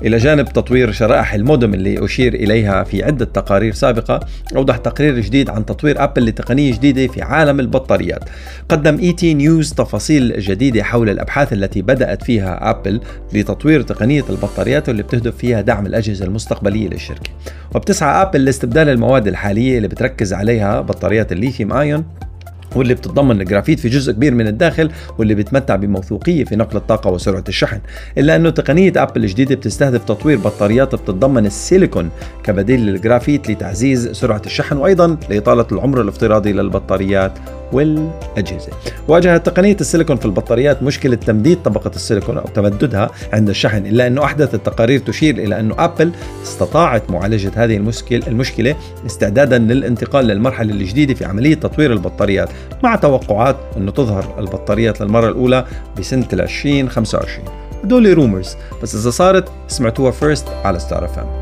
[0.05, 4.19] إلى جانب تطوير شرائح المودم اللي أشير إليها في عدة تقارير سابقة
[4.55, 8.23] أوضح تقرير جديد عن تطوير أبل لتقنية جديدة في عالم البطاريات.
[8.69, 13.01] قدم إي تي نيوز تفاصيل جديدة حول الأبحاث التي بدأت فيها أبل
[13.33, 17.29] لتطوير تقنية البطاريات واللي بتهدف فيها دعم الأجهزة المستقبلية للشركة.
[17.75, 22.03] وبتسعى أبل لاستبدال المواد الحالية اللي بتركز عليها بطاريات ال lithium ion
[22.75, 27.43] واللي بتتضمن الجرافيت في جزء كبير من الداخل واللي بيتمتع بموثوقية في نقل الطاقة وسرعة
[27.49, 27.79] الشحن.
[28.17, 32.09] إلا أنه تقنية أبل الجديدة بتستهدف تطوير بطاريات بتتضمن السيليكون
[32.43, 37.31] كبديل للجرافيت لتعزيز سرعة الشحن وأيضا لإطالة العمر الافتراضي للبطاريات.
[37.73, 38.71] والأجهزة.
[39.07, 44.23] واجهت تقنية السيليكون في البطاريات مشكلة تمديد طبقة السيليكون أو تمددها عند الشحن إلا أنه
[44.23, 46.11] أحدث التقارير تشير إلى أنه أبل
[46.43, 52.49] استطاعت معالجة هذه المشكلة المشكلة استعدادا للانتقال للمرحلة الجديدة في عملية تطوير البطاريات
[52.83, 55.65] مع توقعات أنه تظهر البطاريات للمرة الأولى
[55.99, 57.45] بسنة 2025
[57.83, 61.40] هدول rumors بس إذا صارت سمعتوها first على ستار FM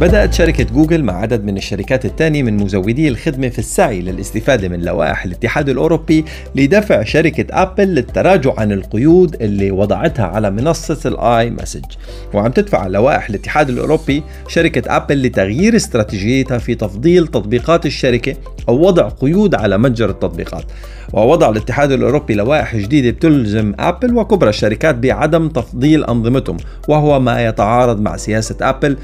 [0.00, 4.80] بدأت شركة جوجل مع عدد من الشركات الثانية من مزودي الخدمة في السعي للاستفادة من
[4.80, 11.84] لوائح الاتحاد الأوروبي لدفع شركة أبل للتراجع عن القيود اللي وضعتها على منصة ال iMessage
[12.34, 18.34] وعم تدفع لوائح الاتحاد الأوروبي شركة أبل لتغيير استراتيجيتها في تفضيل تطبيقات الشركة
[18.68, 20.64] أو وضع قيود على متجر التطبيقات.
[21.12, 26.56] ووضع الاتحاد الأوروبي لوائح جديدة بتلزم أبل وكبرى الشركات بعدم تفضيل أنظمتهم
[26.88, 28.96] وهو ما يتعارض مع سياسة أبل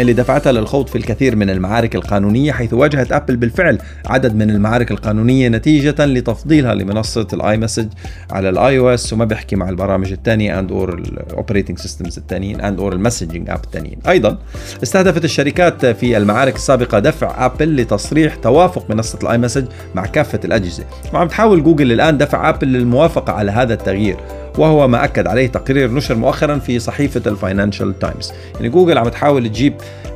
[0.00, 4.90] اللي دفعتها للخوض في الكثير من المعارك القانونية حيث واجهت أبل بالفعل عدد من المعارك
[4.90, 7.88] القانونية نتيجة لتفضيلها لمنصة ال iMessage
[8.30, 12.80] على ال iOS وما بيحكي مع البرامج الثانية and or ال operating systems الثانيين and
[12.80, 14.38] or ال messaging app الثانيين أيضا
[14.82, 20.84] استهدفت الشركات في المعارك السابقة دفع أبل لتصريح توافق منصة ال iMessage مع كافة الأجهزة.
[21.12, 24.16] وعم تحاول جوجل الآن دفع أبل للموافقة على هذا التغيير.
[24.58, 29.48] وهو ما أكد عليه تقرير نشر مؤخرا في صحيفة الفاينانشال تايمز يعني جوجل عم تحاول
[29.48, 29.74] تجيب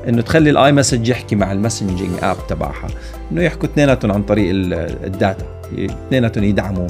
[0.08, 2.88] إنه تخلي ال iMessage يحكي مع ال messaging app تبعها.
[3.32, 5.44] إنه يحكوا اثنيناتهم عن طريق ال data
[5.78, 6.86] اثنيناتهم يدعموا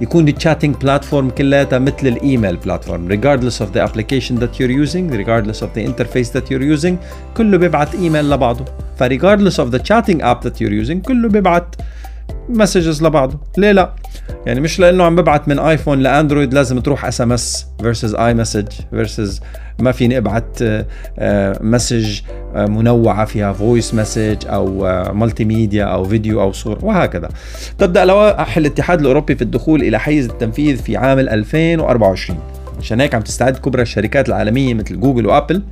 [0.00, 4.86] يكون ال chatting platform كلها مثل ال email platform regardless of the application that you're
[4.86, 6.92] using regardless of the interface that you're using
[7.36, 8.64] كله بيبعت ايميل لبعضه.
[8.98, 11.74] ف regardless of the chatting app that you're using كله بيبعت
[12.48, 13.38] messages لبعضه.
[13.58, 13.92] ليه لا؟
[14.46, 19.40] يعني مش لأنه عم ببعت من آيفون لأندرويد لازم تروح SMS versus iMessage versus
[19.80, 20.58] ما فيني ابعت
[21.60, 22.20] message
[22.54, 24.66] آه، آه، منوعة فيها voice message أو
[25.12, 27.28] multimedia أو فيديو أو صوره وهكذا.
[27.78, 32.38] تبدأ لوائح الاتحاد الأوروبي في الدخول إلى حيز التنفيذ في عام 2024
[32.78, 35.62] عشان هيك عم تستعد كبرى الشركات العالمية مثل جوجل وابل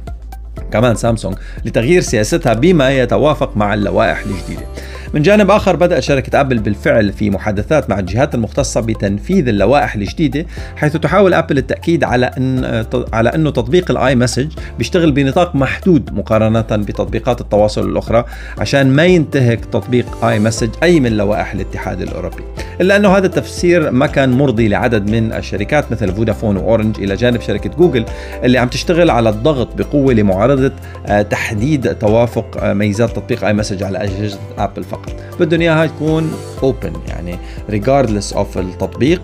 [0.72, 4.66] كمان سامسونج لتغيير سياستها بما يتوافق مع اللوائح الجديدة.
[5.14, 10.46] من جانب آخر بدأ شركة أبل بالفعل في محادثات مع الجهات المختصة بتنفيذ اللوائح الجديدة
[10.76, 16.60] حيث تحاول أبل التأكيد على أن على أنه تطبيق ال iMessage بيشتغل بنطاق محدود مقارنة
[16.60, 18.24] بتطبيقات التواصل الأخرى
[18.58, 22.44] عشان ما ينتهك تطبيق iMessage أي من لوائح الاتحاد الأوروبي.
[22.80, 27.40] إلا أنه هذا التفسير ما كان مرضي لعدد من الشركات مثل فودافون وأورنج إلى جانب
[27.40, 28.04] شركة جوجل
[28.44, 30.72] اللي عم تشتغل على الضغط بقوة لمعارضة
[31.06, 35.03] آه، تحديد توافق آه، ميزات تطبيق iMessage على أجهزة أبل فقط.
[35.40, 36.32] بدهم اياها تكون
[36.62, 37.38] open يعني
[37.70, 39.22] regardless of التطبيق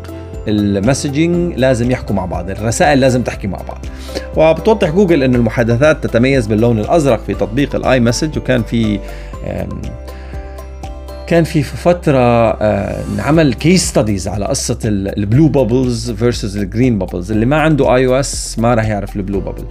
[0.48, 3.86] ال messaging لازم يحكوا مع بعض الرسائل لازم تحكي مع بعض.
[4.36, 9.00] وبتوضح جوجل أن المحادثات تتميز باللون الأزرق في تطبيق ال iMessage وكان في
[11.26, 12.52] كان في فترة
[13.16, 17.96] نعمل case studies على قصة ال blue bubbles versus ال green bubbles اللي ما عنده
[17.96, 19.64] iOS ما راح يعرف ال blue bubble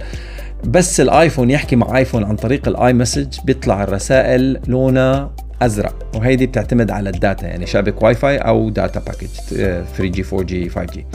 [0.64, 5.30] بس الايفون يحكي مع ايفون عن طريق ال iMessage بيطلع الرسائل لونها
[5.62, 5.94] أزرق.
[6.14, 9.28] وهيدي بتعتمد على ال data يعني شابك واي فاي أو data package
[9.96, 11.06] 3 جي 4 جي 5 جي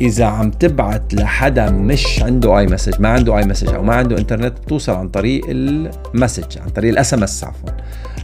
[0.00, 4.92] إذا عم تبعت لحدا مش عنده iMessage ما عنده iMessage أو ما عنده إنترنت بتوصل
[4.92, 7.70] عن طريق ال message عن طريق ال SMS عفوا.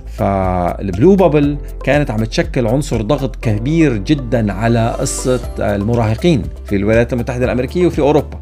[0.07, 7.13] فال blue bubble كانت عم تشكل عنصر ضغط كبير جدا على قصة المراهقين في الولايات
[7.13, 8.41] المتحدة الأمريكية وفي أوروبا.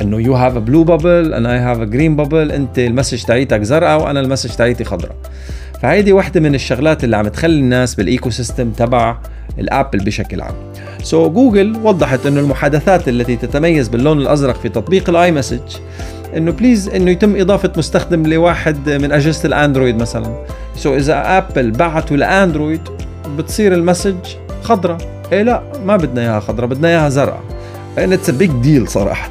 [0.00, 3.22] إنه you have a blue bubble أنا I have a green bubble أنت ال message
[3.22, 5.16] تاعيتك زرقاء وأنا ال message تاعيتي خضراء.
[5.86, 9.18] فهيدي واحدة من الشغلات اللي عم تخلي الناس بال ecosystem تبع
[9.58, 10.54] الآبل بشكل عام.
[11.02, 15.76] so so, جوجل وضحت إنه المحادثات التي تتميز باللون الأزرق في تطبيق ال iMessage
[16.36, 20.44] إنه بيلزم إنه يتم إضافة مستخدم لواحد من أجهزة الاندرويد مثلا.
[20.76, 22.82] so so, إذا ابل بعتوا لاندرويد
[23.38, 24.16] بتصير ال message
[24.62, 24.98] خضراء.
[25.32, 27.42] إيه لا ما بدنا إياها خضراء بدنا إياها زرقاء.
[27.98, 29.30] it's big deal صراحة.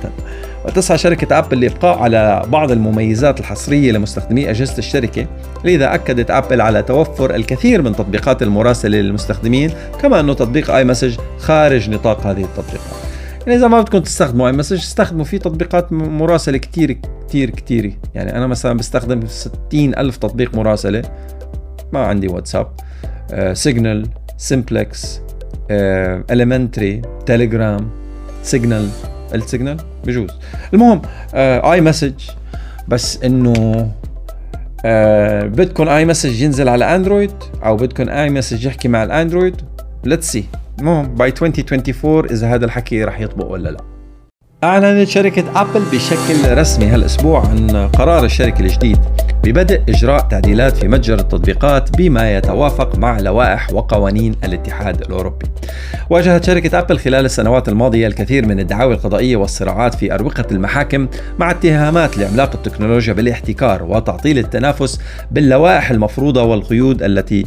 [0.68, 5.28] وتسعى شركة أبل لإبقاء على بعض المميزات الحصرية لمستخدمي أجهزة الشركة.
[5.64, 11.90] لذا أكدت أبل على توفر الكثير من تطبيقات المراسلة للمستخدمين كما أنه تطبيق iMessage خارج
[11.90, 12.96] نطاق هذه التطبيقات.
[13.48, 17.98] يعني إذا ما بدكم تستخدموا iMessage استخدموا في تطبيقات مراسلة كتير كتير كتير.
[18.16, 21.02] يعني أنا مثلا بستخدم 60 ألف تطبيق مراسلة.
[21.94, 22.68] ما عندي واتساب
[23.54, 25.22] Signal SimpleX
[26.32, 27.90] Element تيليجرام
[28.44, 28.90] Signal
[29.36, 30.30] ال Signal بجوز.
[30.74, 31.02] المهم
[31.34, 32.14] i uh, Message
[32.88, 34.84] بس إنه uh,
[35.46, 37.34] بدكم iMessage ينزل على أندرويد
[37.66, 39.56] أو بدكم iMessage يحكي مع الأندرويد.
[40.04, 40.46] let's see
[40.80, 43.95] المهم by 2024 إذا هذا الحكي رح يطبق ولا لا.
[44.64, 49.00] أعلنت شركة أبل بشكل رسمي هالأسبوع عن قرار الشركة الجديد
[49.44, 55.46] ببدء إجراء تعديلات في متجر التطبيقات بما يتوافق مع لوائح وقوانين الاتحاد الأوروبي.
[56.10, 61.08] واجهت شركة أبل خلال السنوات الماضية الكثير من الدعاوى القضائية والصراعات في أروقة المحاكم
[61.40, 65.00] مع اتهامات لعملاق التكنولوجيا بالاحتكار وتعطيل التنافس
[65.32, 67.46] باللوائح المفروضة والقيود التي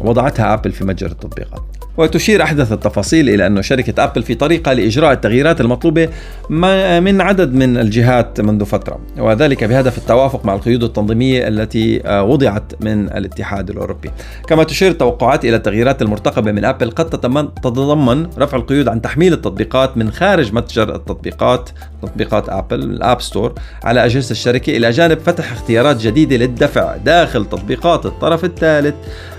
[0.00, 1.77] وضعتها أبل في متجر التطبيقات.
[1.98, 6.08] وتشير أحدث التفاصيل إلى أن شركة أبل في طريقة لإجراء التغييرات المطلوبة
[7.00, 12.72] من عدد من الجهات منذ فترة وذلك بهدف التوافق مع القيود التنظيمية التي آه، وضعت
[12.80, 14.10] من الاتحاد الأوروبي.
[14.48, 19.96] كما تشير التوقعات إلى التغييرات المرتقبة من أبل قد تتضمن رفع القيود عن تحميل التطبيقات
[19.96, 21.70] من خارج متجر التطبيقات
[22.02, 27.44] تطبيقات أبل ال App Store على أجهزة الشركة إلى جانب فتح اختيارات جديدة للدفع داخل
[27.44, 28.94] تطبيقات الطرف الثالث.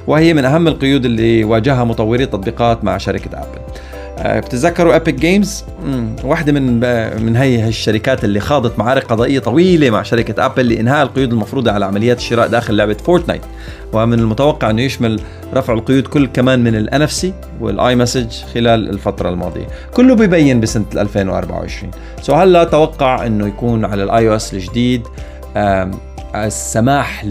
[0.10, 3.60] وهي من أهم القيود اللي واجهها مطوري التطبيقات مع شركة أبل
[4.18, 5.64] آه، بتتذكروا Epic Games
[6.24, 6.80] واحدة من
[7.24, 11.86] من هي الشركات اللي خاضت معارك قضائية طويلة مع شركة ابل لإنهاء القيود المفروضة على
[11.86, 13.42] عمليات الشراء داخل لعبة فورتنايت
[13.94, 15.22] ومن المتوقع إنه يشمل
[15.54, 19.68] رفع القيود كل كمان من ال NFC وال iMessage خلال الفترة الماضية.
[19.94, 21.92] كله ببين بسنة 2024
[22.22, 25.02] so هلا توقع إنه يكون على ال iOS الجديد
[26.36, 27.26] السماح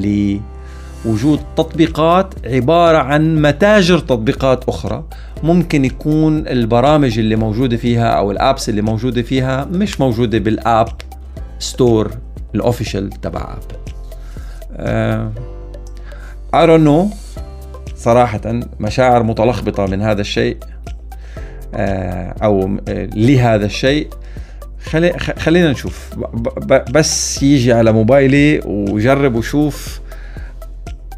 [1.09, 5.05] لوجود تطبيقات عبارة عن متاجر تطبيقات أخرى.
[5.43, 10.59] ممكن يكون البرامج اللي موجودة فيها أو ال apps اللي موجودة فيها مش موجودة بال
[10.59, 10.89] App
[11.59, 12.11] Store
[12.55, 13.79] ال official تبع أبل
[16.55, 17.15] I don't know.
[17.97, 18.41] صراحة
[18.81, 20.57] مشاعر متلخبطة من هذا الشيء
[21.75, 22.77] آه أو
[23.15, 24.09] لهذا الشيء.
[24.85, 26.11] خلي خلينا نشوف.
[26.91, 30.01] بس يجي على موبايلي وجرب وشوف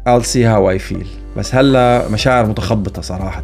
[0.07, 1.05] I'll see how I feel.
[1.37, 3.43] بس هلا مشاعر متخبطة صراحة.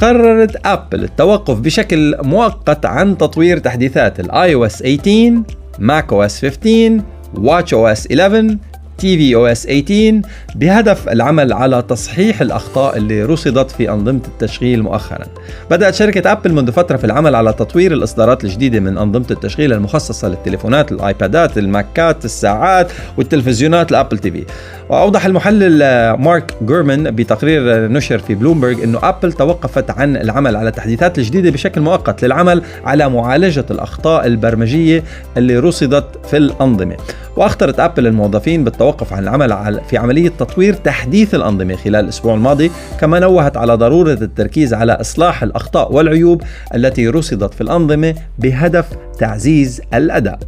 [0.00, 5.42] قررت ابل التوقف بشكل مؤقت عن تطوير تحديثات ال iOS 18
[5.78, 7.00] macOS 15
[7.34, 8.56] watchOS 11
[9.00, 10.20] tvOS 18
[10.54, 15.24] بهدف العمل على تصحيح الأخطاء اللي رصدت في أنظمة التشغيل مؤخرا.
[15.70, 20.28] بدأت شركة أبل منذ فترة في العمل على تطوير الإصدارات الجديدة من أنظمة التشغيل المخصصة
[20.28, 24.44] للتليفونات، الآيبادات، الماكات، الساعات والتلفزيونات ال Apple TV.
[24.88, 25.78] وأوضح المحلل
[26.12, 31.80] مارك جورمان بتقرير نشر في بلومبرج إنه أبل توقفت عن العمل على التحديثات الجديدة بشكل
[31.80, 35.04] مؤقت للعمل على معالجة الأخطاء البرمجية
[35.36, 36.96] اللي رصدت في الأنظمة.
[37.40, 43.18] واخطرت أبل الموظفين بالتوقف عن العمل في عملية تطوير تحديث الأنظمة خلال الأسبوع الماضي، كما
[43.18, 46.42] نوهت على ضرورة التركيز على إصلاح الأخطاء والعيوب
[46.74, 48.86] التي رصدت في الأنظمة بهدف
[49.18, 50.38] تعزيز الأداء.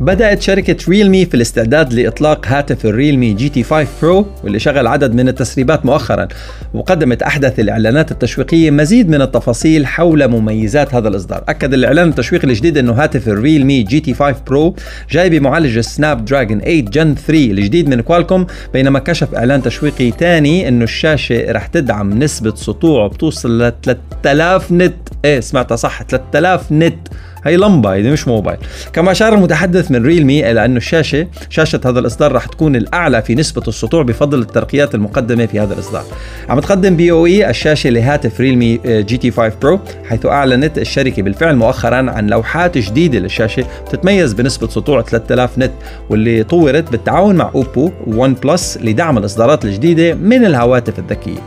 [0.00, 5.14] بدأت شركة Realme في الاستعداد لإطلاق هاتف ال Realme GT 5 Pro واللي شغل عدد
[5.14, 6.28] من التسريبات مؤخرا.
[6.74, 11.44] وقدمت أحدث الإعلانات التشويقية مزيد من التفاصيل حول مميزات هذا الإصدار.
[11.48, 14.76] أكد الإعلان التشويقي الجديد أنه هاتف ال Realme GT 5 Pro
[15.10, 20.84] جاي بمعالج Snapdragon 8 Gen 3 الجديد من كوالكوم بينما كشف إعلان تشويقي ثاني أنه
[20.84, 24.94] الشاشة رح تدعم نسبة سطوع بتوصل ل 3000 nit.
[25.24, 27.08] إيه سمعتها صح 3000 nit.
[27.44, 28.58] هي لمبة هي مش موبايل.
[28.92, 33.34] كما أشار المتحدث من Realme إلى أن الشاشة شاشة هذا الإصدار رح تكون الأعلى في
[33.34, 36.04] نسبة السطوع بفضل الترقيات المقدمة في هذا الإصدار.
[36.48, 42.26] عم تقدم BOE الشاشة لهاتف Realme GT 5 Pro حيث أعلنت الشركة بالفعل مؤخرا عن
[42.26, 45.72] لوحات جديدة للشاشة تتميز بنسبة سطوع 3000 nit
[46.10, 51.38] واللي طورت بالتعاون مع أوبو و OnePlus لدعم الإصدارات الجديدة من الهواتف الذكية.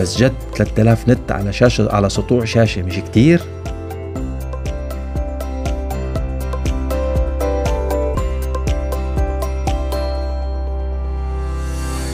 [0.00, 3.40] بس جد 3000 nit على شاشة على سطوع شاشة مش كتير؟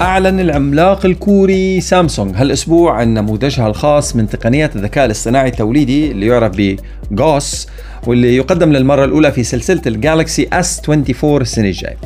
[0.00, 6.52] أعلن العملاق الكوري سامسونج هالأسبوع عن نموذجها الخاص من تقنيات الذكاء الاصطناعي التوليدي اللي يعرف
[7.10, 7.66] بجوس
[8.06, 11.96] واللي يقدم للمرة الأولى في سلسلة ال Galaxy S24 السنة الجاية.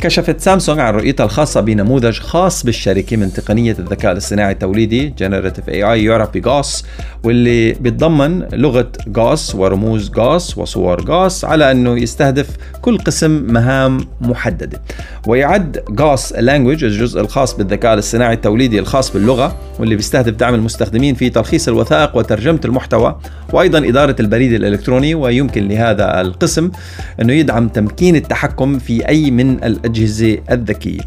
[0.00, 5.72] كشفت سامسونج عن رؤيتها الخاصة بنموذج خاص بالشركة من تقنية الذكاء الاصطناعي التوليدي Generative AI
[5.72, 6.84] يعرف بجاس
[7.24, 12.48] واللي بيتضمن لغة جاس ورموز جاس وصور جاس على أنه يستهدف
[12.82, 14.82] كل قسم مهام محددة.
[15.26, 21.30] ويعد Gauss Language الجزء الخاص بالذكاء الاصطناعي التوليدي الخاص باللغة واللي بيستهدف دعم المستخدمين في
[21.30, 23.18] تلخيص الوثائق وترجمة المحتوى
[23.52, 25.14] وأيضا إدارة البريد الإلكتروني.
[25.14, 26.70] ويمكن لهذا القسم
[27.20, 31.00] أنه يدعم تمكين التحكم في أي من الأجهزة الذكية.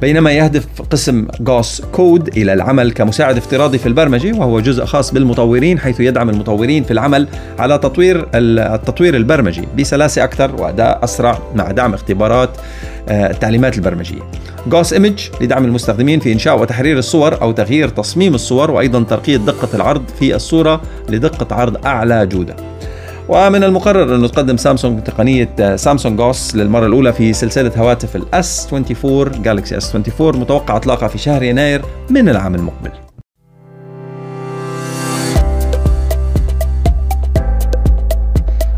[0.00, 5.78] بينما يهدف قسم Gauss Code إلى العمل كمساعد افتراضي في البرمجة وهو جزء خاص بالمطورين
[5.78, 7.28] حيث يدعم المطورين في العمل
[7.58, 12.50] على تطوير التطوير البرمجي بسلاسة أكثر وأداء أسرع مع دعم اختبارات
[13.08, 14.22] آه، التعليمات البرمجية.
[14.66, 19.68] Gauss Image لدعم المستخدمين في إنشاء وتحرير الصور أو تغيير تصميم الصور وأيضا ترقية دقة
[19.74, 22.56] العرض في الصورة لدقة عرض أعلى جودة.
[23.32, 29.42] ومن المقرر أن تقدم سامسونج تقنية سامسونج جوس للمرة الأولى في سلسلة هواتف ال S24
[29.42, 32.90] جالكسي S24 متوقع إطلاقها في شهر يناير من العام المقبل.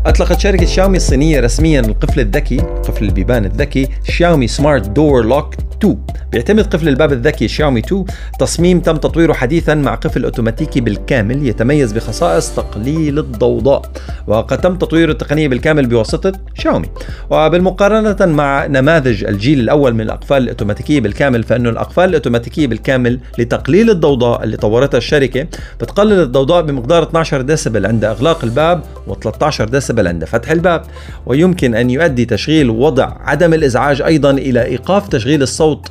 [0.05, 5.97] أطلقت شركة شاومي الصينية رسميا القفل الذكي قفل البيبان الذكي شاومي سمارت دور لوك 2
[6.31, 8.05] بيعتمد قفل الباب الذكي شاومي 2
[8.39, 13.81] تصميم تم تطويره حديثا مع قفل أوتوماتيكي بالكامل يتميز بخصائص تقليل الضوضاء.
[14.27, 16.87] وقد تم تطوير التقنية بالكامل بواسطة شاومي.
[17.29, 24.43] وبالمقارنة مع نماذج الجيل الأول من الأقفال الأوتوماتيكية بالكامل فإنه الأقفال الأوتوماتيكية بالكامل لتقليل الضوضاء
[24.43, 25.47] اللي طورتها الشركة
[25.81, 30.81] بتقلل الضوضاء بمقدار 12 ديسبل عند إغلاق الباب و13 ديسبل عند فتح الباب
[31.25, 35.87] ويمكن أن يؤدي تشغيل وضع عدم الإزعاج أيضا إلى إيقاف تشغيل الصوت صوت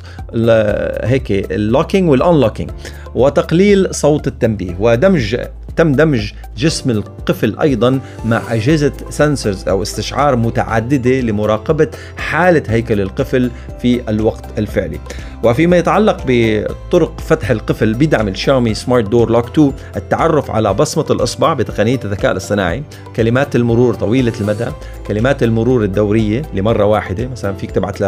[1.03, 2.71] هيك ال locking وال unlocking
[3.15, 5.37] وتقليل صوت التنبيه ودمج
[5.75, 13.51] تم دمج جسم القفل أيضا مع أجهزة sensors أو استشعار متعددة لمراقبة حالة هيكل القفل
[13.81, 14.99] في الوقت الفعلي.
[15.43, 21.53] وفيما يتعلق بطرق فتح القفل بدعم الشاومي Smart Door Lock 2 التعرف على بصمة الإصبع
[21.53, 22.83] بتقنية الذكاء الاصطناعي،
[23.15, 24.67] كلمات المرور طويلة المدى،
[25.07, 28.01] كلمات المرور الدورية لمرة واحدة، مثلا فيك تبعت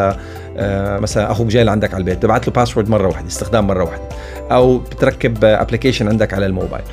[0.99, 4.09] مثلا أخوك جاي لعندك على البيت تبعت له password مرة واحدة استخدام مرة واحدة.
[4.51, 6.83] أو بتركب application عندك على الموبايل.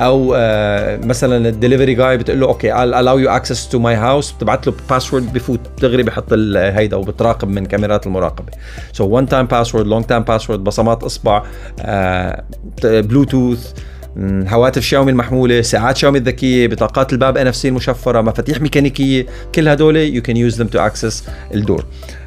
[0.00, 4.36] أو آه، مثلا الدليفري جاي بتقول له okay allow you access to my house.
[4.36, 8.52] بتبعت له password بفوت دغري بحط هيدا وبتراقب من كاميرات المراقبة.
[8.92, 11.42] so one time password long time password بصمات إصبع
[12.84, 13.72] بلوتوث
[14.48, 20.22] هواتف شاومي المحمولة ساعات شاومي الذكية بطاقات الباب NFC المشفرة مفاتيح ميكانيكية كل هدول you
[20.22, 21.80] can use them to access ال door.
[21.80, 22.21] آه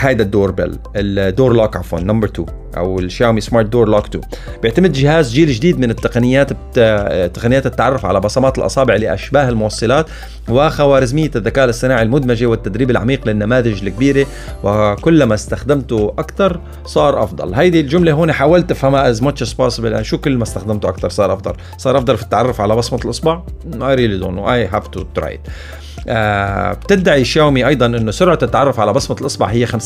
[0.00, 4.06] هيدا ال door bell ال door lock عفوا number 2 أو الشاومي Smart Door Lock
[4.06, 4.24] 2
[4.62, 7.26] بيعتمد جهاز جيل جديد من التقنيات بتا...
[7.26, 10.06] تقنيات التعرف على بصمات الأصابع لأشباه الموصلات
[10.48, 14.26] وخوارزمية الذكاء الاصطناعي المدمجة والتدريب العميق للنماذج الكبيرة.
[14.64, 17.54] وكلما استخدمته أكثر صار أفضل.
[17.54, 19.84] هيدي الجملة هون حاولت افهمها much as possible.
[19.84, 23.42] يعني شو كل ما استخدمته أكثر صار أفضل؟ صار أفضل في التعرف على بصمة الأصبع؟
[23.70, 24.46] Don't know.
[24.46, 25.50] I have to try it.
[25.50, 29.76] آه بتدعي شاومي أيضا إنه سرعة التعرف على بصمة الإصبع هي 50.5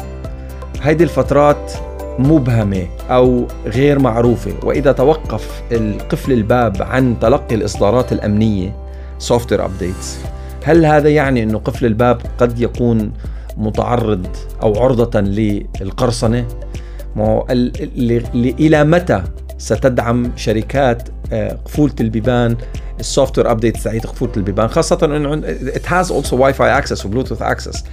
[0.82, 1.72] هيدي الفترات
[2.18, 4.52] مبهمة أو غير معروفة.
[4.62, 7.54] وإذا توقف القفل الباب عن تلقي
[8.12, 8.76] الأمنية
[9.18, 10.18] سوفت وير ابديتس
[10.64, 13.12] هل هذا يعني إنه قفل الباب قد يكون
[13.56, 14.26] متعرض
[14.62, 16.46] أو عرضة للقرصنة.
[18.44, 19.22] إلى متى
[19.58, 22.56] ستدعم شركات آه، قفولة البيبان
[23.00, 25.40] ال software update تاعت قفولة البيبان خاصة انه
[25.70, 27.84] it has also Wi-Fi access و Bluetooth access.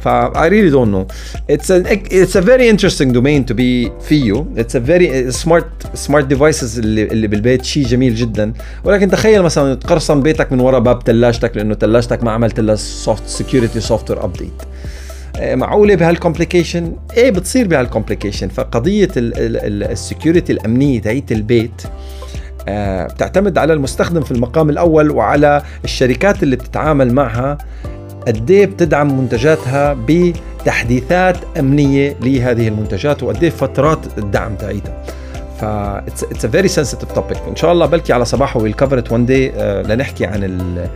[0.00, 1.06] ف I really don't know.
[1.48, 4.44] It's a it's a very interesting domain to be فيه.
[4.56, 6.32] It's a very smart smart
[6.78, 8.52] اللي اللي بالبيت شيء جميل جدا.
[8.84, 13.28] ولكن تخيل مثلا تقرصن بيتك من وراء باب ثلاجتك لأنه ثلاجتك ما عملت لها soft
[13.28, 14.62] security software update
[15.40, 21.82] معقولة بهال complication إيه بتصير بهال complication فقضية ال security الأمنية تاعت البيت
[22.68, 27.58] آه، بتعتمد على المستخدم في المقام الأول وعلى الشركات اللي بتتعامل معها.
[28.26, 35.04] قد إيه بتدعم منتجاتها بتحديثات أمنية لهذه المنتجات وقد إيه فترات الدعم تاعيتها.
[35.60, 39.12] ف it's a very sensitive topic إن شاء الله بلكي على صباحه we'll cover it
[39.12, 40.88] one day لنحكي عن ال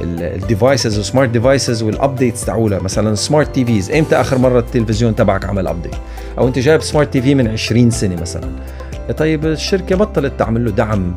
[0.00, 5.16] ال devices وال smart devices وال updates تاعولها مثلا smart TVs إمتى آخر مرة التلفزيون
[5.16, 5.94] تبعك عمل update
[6.38, 8.50] أو أنت جايب smart TV من 20 سنة مثلا.
[9.16, 11.14] طيب الشركة بطلت تعمل له دعم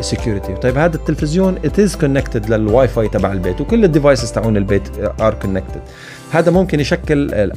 [0.00, 3.60] security طيب هذا التلفزيون it is connected لل Wi-Fi تبع البيت.
[3.60, 4.82] وكل ال devices تاعون البيت
[5.20, 5.80] are connected
[6.30, 7.50] هذا ممكن يشكل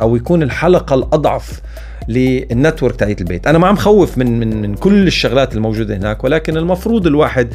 [0.00, 1.60] أو يكون الحلقة الأضعف
[2.08, 3.46] لل network تاعت البيت.
[3.46, 7.54] أنا ما عم خوف من من من كل الشغلات الموجودة هناك ولكن المفروض الواحد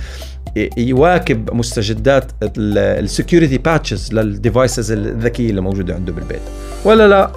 [0.78, 6.41] يواكب مستجدات ال security patches لل devices الذكية اللي موجودة عنده بالبيت.
[6.86, 7.32] ولا لا؟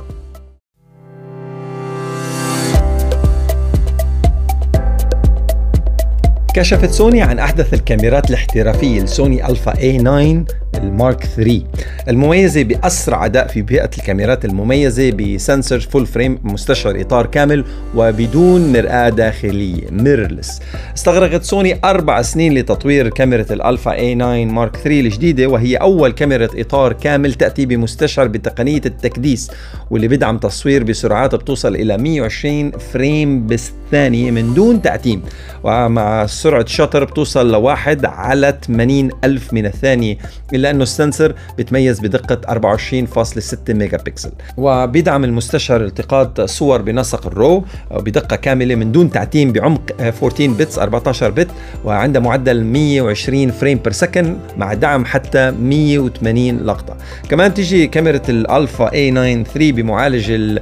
[6.56, 10.44] كشفت سوني عن أحدث الكاميرات الاحترافية لسوني ألفا A9
[10.82, 11.62] ال Mark 3
[12.08, 18.72] المميزة بأسرع أداء في بيئة الكاميرات المميزة ب sensor full frame مستشعر إطار كامل وبدون
[18.72, 20.60] مرآة داخلية mirrorless
[20.96, 26.92] استغرقت سوني أربع سنين لتطوير كاميرا الألفا A9 Mark 3 الجديدة وهي أول كاميرا إطار
[26.92, 29.50] كامل تأتي بمستشعر بتقنية التكديس
[29.90, 35.22] واللي بدعم تصوير بسرعات بتوصل إلى 120 frame بالثانية من دون تعتيم
[35.64, 40.18] ومع سرعة shutter بتوصل لواحد على 80 ألف من الثانية
[40.54, 47.36] إلا أنه ال sensor بتميز بدقة 24.6 ميجا بكسل وبيدعم المستشعر التقاط صور بنسق ال
[47.36, 51.48] RAW بدقة كاملة من دون تعتيم بعمق 14 bits 14 bit
[51.84, 56.96] وعند معدل 120 frame per second مع دعم حتى 180 لقطة.
[57.28, 60.58] كمان تيجي كاميرا ال Alpha A9 3 بمعالج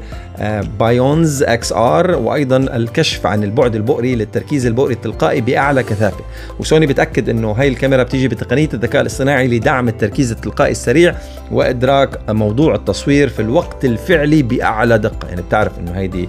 [0.79, 6.25] BIONZ XR وأيضا الكشف عن البعد البؤري للتركيز البؤري التلقائي بأعلى كثافة.
[6.61, 11.15] وسوني بتأكد إنه هاي الكاميرا بتيجي بتقنية الذكاء الاصطناعي لدعم التركيز التلقائي السريع
[11.51, 15.29] وإدراك موضوع التصوير في الوقت الفعلي بأعلى دقة.
[15.29, 16.29] يعني بتعرف إنه هيدي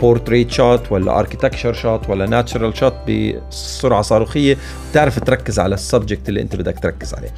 [0.00, 4.56] portrait shot ولا architecture shot ولا natural shot بسرعة صاروخية.
[4.90, 7.30] بتعرف تركز على ال subject اللي أنت بدك تركز عليه.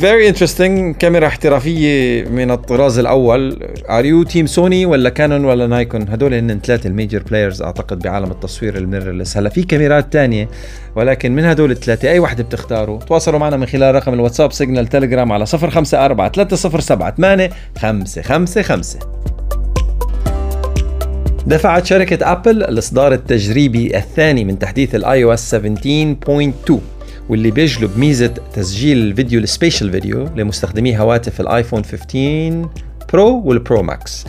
[0.00, 3.58] very interesting كاميرا احترافية من الطراز الأول.
[3.90, 7.98] are you team سوني ولا كانون ولا نايكون هدول هن ثلاثة ال major players أعتقد
[7.98, 10.48] بعالم التصوير ال mirrorless هلا في كاميرات تانية
[10.96, 15.32] ولكن من هدول الثلاثة أي وحده بتختاروا؟ تواصلوا معنا من خلال رقم الواتساب Signal Telegram
[15.32, 19.00] على 054 307 8 555
[21.46, 26.72] دفعت شركة أبل الإصدار التجريبي الثاني من تحديث ال iOS 17.2
[27.28, 32.68] واللي بيجلب ميزة تسجيل الفيديو ال spatial video لمستخدمي هواتف ال iPhone 15
[33.12, 34.24] Pro وال Pro Max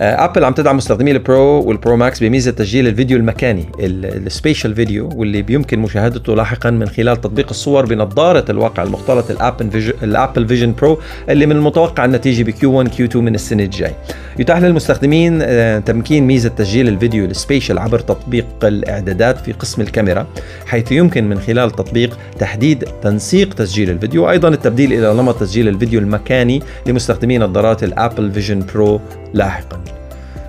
[0.00, 4.74] ابل عم تدعم مستخدمي ال Pro وال Pro Max بميزة تسجيل الفيديو المكاني ال spatial
[4.74, 9.92] video واللي بيمكن مشاهدته لاحقا من خلال تطبيق الصور بنظارة الواقع المختلط ال Apple Vision
[10.02, 13.62] ال Apple Vision Pro اللي من المتوقع النتيجة ب Q 1 Q 2 من السنة
[13.62, 13.92] الجاي.
[14.38, 15.44] يتاح للمستخدمين
[15.84, 20.26] تمكين ميزة تسجيل الفيديو ال spatial عبر تطبيق الإعدادات في قسم الكاميرا
[20.66, 24.24] حيث يمكن من خلال التطبيق تحديد تنسيق تسجيل الفيديو.
[24.24, 29.00] وأيضا التبديل إلى نمط تسجيل الفيديو المكاني لمستخدمي نظارات ال Apple Vision Pro
[29.34, 29.87] لاحقا.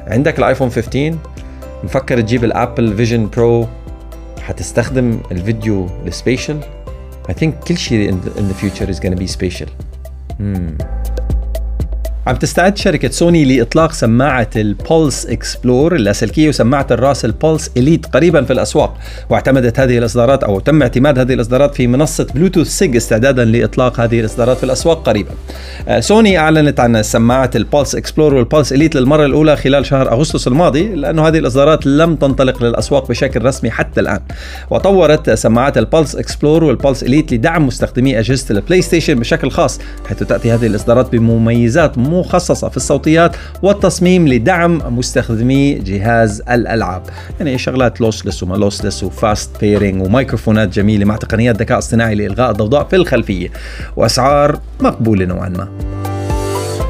[0.10, 1.18] عندك ال iPhone 15
[1.84, 3.68] مفكر تجيب ال Apple Vision Pro
[4.42, 6.60] حتستخدم الفيديو ال spatial
[7.30, 9.70] I think كل شيء in the future is gonna be spatial.
[10.40, 10.99] Hmm.
[12.30, 18.06] عم تستعد شركة سوني لإطلاق سماعة ال Pulse Explore اللاسلكية وسماعة الراس ال Pulse Elite
[18.06, 18.98] قريبا في الأسواق.
[19.30, 24.20] واعتمدت هذه الإصدارات أو تم اعتماد هذه الإصدارات في منصة Bluetooth SIG استعدادا لإطلاق هذه
[24.20, 25.30] الإصدارات في الأسواق قريبا.
[25.88, 30.12] آه، سوني أعلنت عن سماعة ال Pulse Explore وال Pulse Elite للمرة الأولى خلال شهر
[30.12, 34.20] أغسطس الماضي لأنه هذه الإصدارات لم تنطلق للأسواق بشكل رسمي حتى الآن.
[34.70, 39.80] وطورت سماعات ال Pulse Explore وال Pulse Elite لدعم مستخدمي أجهزة ال PlayStation بشكل خاص
[40.08, 47.02] حيث تأتي هذه الإصدارات بمميزات مخصصة في الصوتيات والتصميم لدعم مستخدمي جهاز الألعاب.
[47.40, 52.52] يعني شغلات lossless وما lossless و fast pairing وميكروفونات جميلة مع تقنيات ذكاء اصطناعي لإلغاء
[52.52, 53.50] الضوضاء في الخلفية.
[53.96, 55.68] وأسعار مقبولة نوعا ما.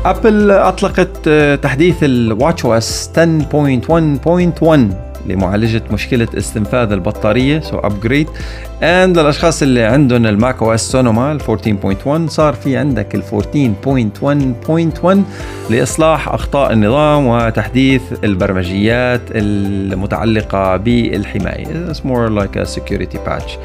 [0.05, 1.29] ابل أطلقت
[1.63, 8.27] تحديث ال watchOS 10.1.1 لمعالجة مشكلة استنفاذ البطارية so upgrade
[8.83, 15.17] and للأشخاص اللي عندهم ال macOS Sonoma ال 14.1 صار في عندك ال 14.1.1
[15.69, 21.93] لإصلاح أخطاء النظام وتحديث البرمجيات المتعلقة بالحماية.
[21.93, 23.57] It's more like a security patch.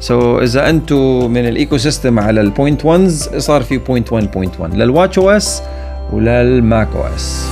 [0.00, 4.74] so so, إذا أنتم من ال ecosystem على ال point 1 صار في point 1.1
[4.74, 5.62] لل watchOS
[6.12, 7.46] ولل macOS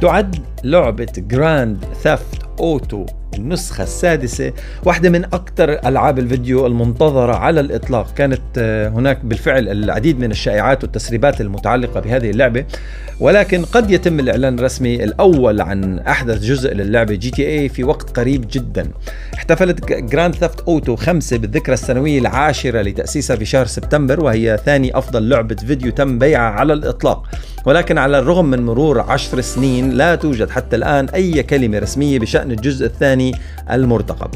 [0.00, 4.52] تعد لعبة Grand Theft Auto النسخة السادسة
[4.84, 8.14] واحدة من أكثر ألعاب الفيديو المنتظرة على الإطلاق.
[8.14, 12.64] كانت آه، هناك بالفعل العديد من الشائعات والتسريبات المتعلقة بهذه اللعبة.
[13.20, 18.88] ولكن قد يتم الإعلان الرسمي الأول عن أحدث جزء للعبة GTA في وقت قريب جدا.
[19.34, 25.28] احتفلت Grand Theft Auto 5 بالذكرى السنوية العاشرة لتأسيسها في شهر سبتمبر وهي ثاني أفضل
[25.28, 27.28] لعبة فيديو تم بيعها على الإطلاق.
[27.66, 32.50] ولكن على الرغم من مرور عشر سنين لا توجد حتى الآن أي كلمة رسمية بشأن
[32.50, 32.86] الجزء
[33.30, 34.30] الثاني المرتقب.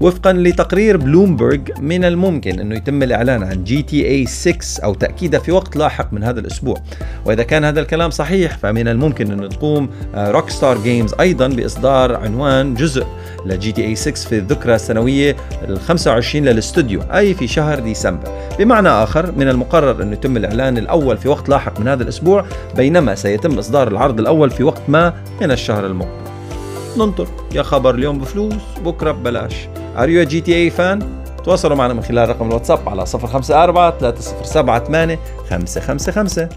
[0.00, 5.76] وفقا لتقرير بلومبرج من الممكن أنه يتم الإعلان عن GTA 6 أو تاكيدها في وقت
[5.76, 6.76] لاحق من هذا الأسبوع.
[7.24, 13.06] وإذا كان هذا الكلام صحيح فمن الممكن انه تقوم Rockstar Games أيضا بإصدار عنوان جزء
[13.46, 15.36] ل GTA 6 في الذكرى السنوية
[15.68, 18.28] ال 25 للاستوديو أي في شهر ديسمبر.
[18.58, 22.44] بمعنى آخر من المقرر انه يتم الإعلان الأول في وقت لاحق من هذا الأسبوع
[22.76, 26.29] بينما سيتم إصدار العرض الأول في وقت ما من الشهر المقبل.
[26.98, 27.26] ننطر.
[27.54, 29.68] يا خبر اليوم بفلوس بكرة ببلاش.
[29.98, 35.18] you GTA fan تواصلوا معنا من خلال رقم الواتساب على 054 307 8
[35.50, 36.48] 555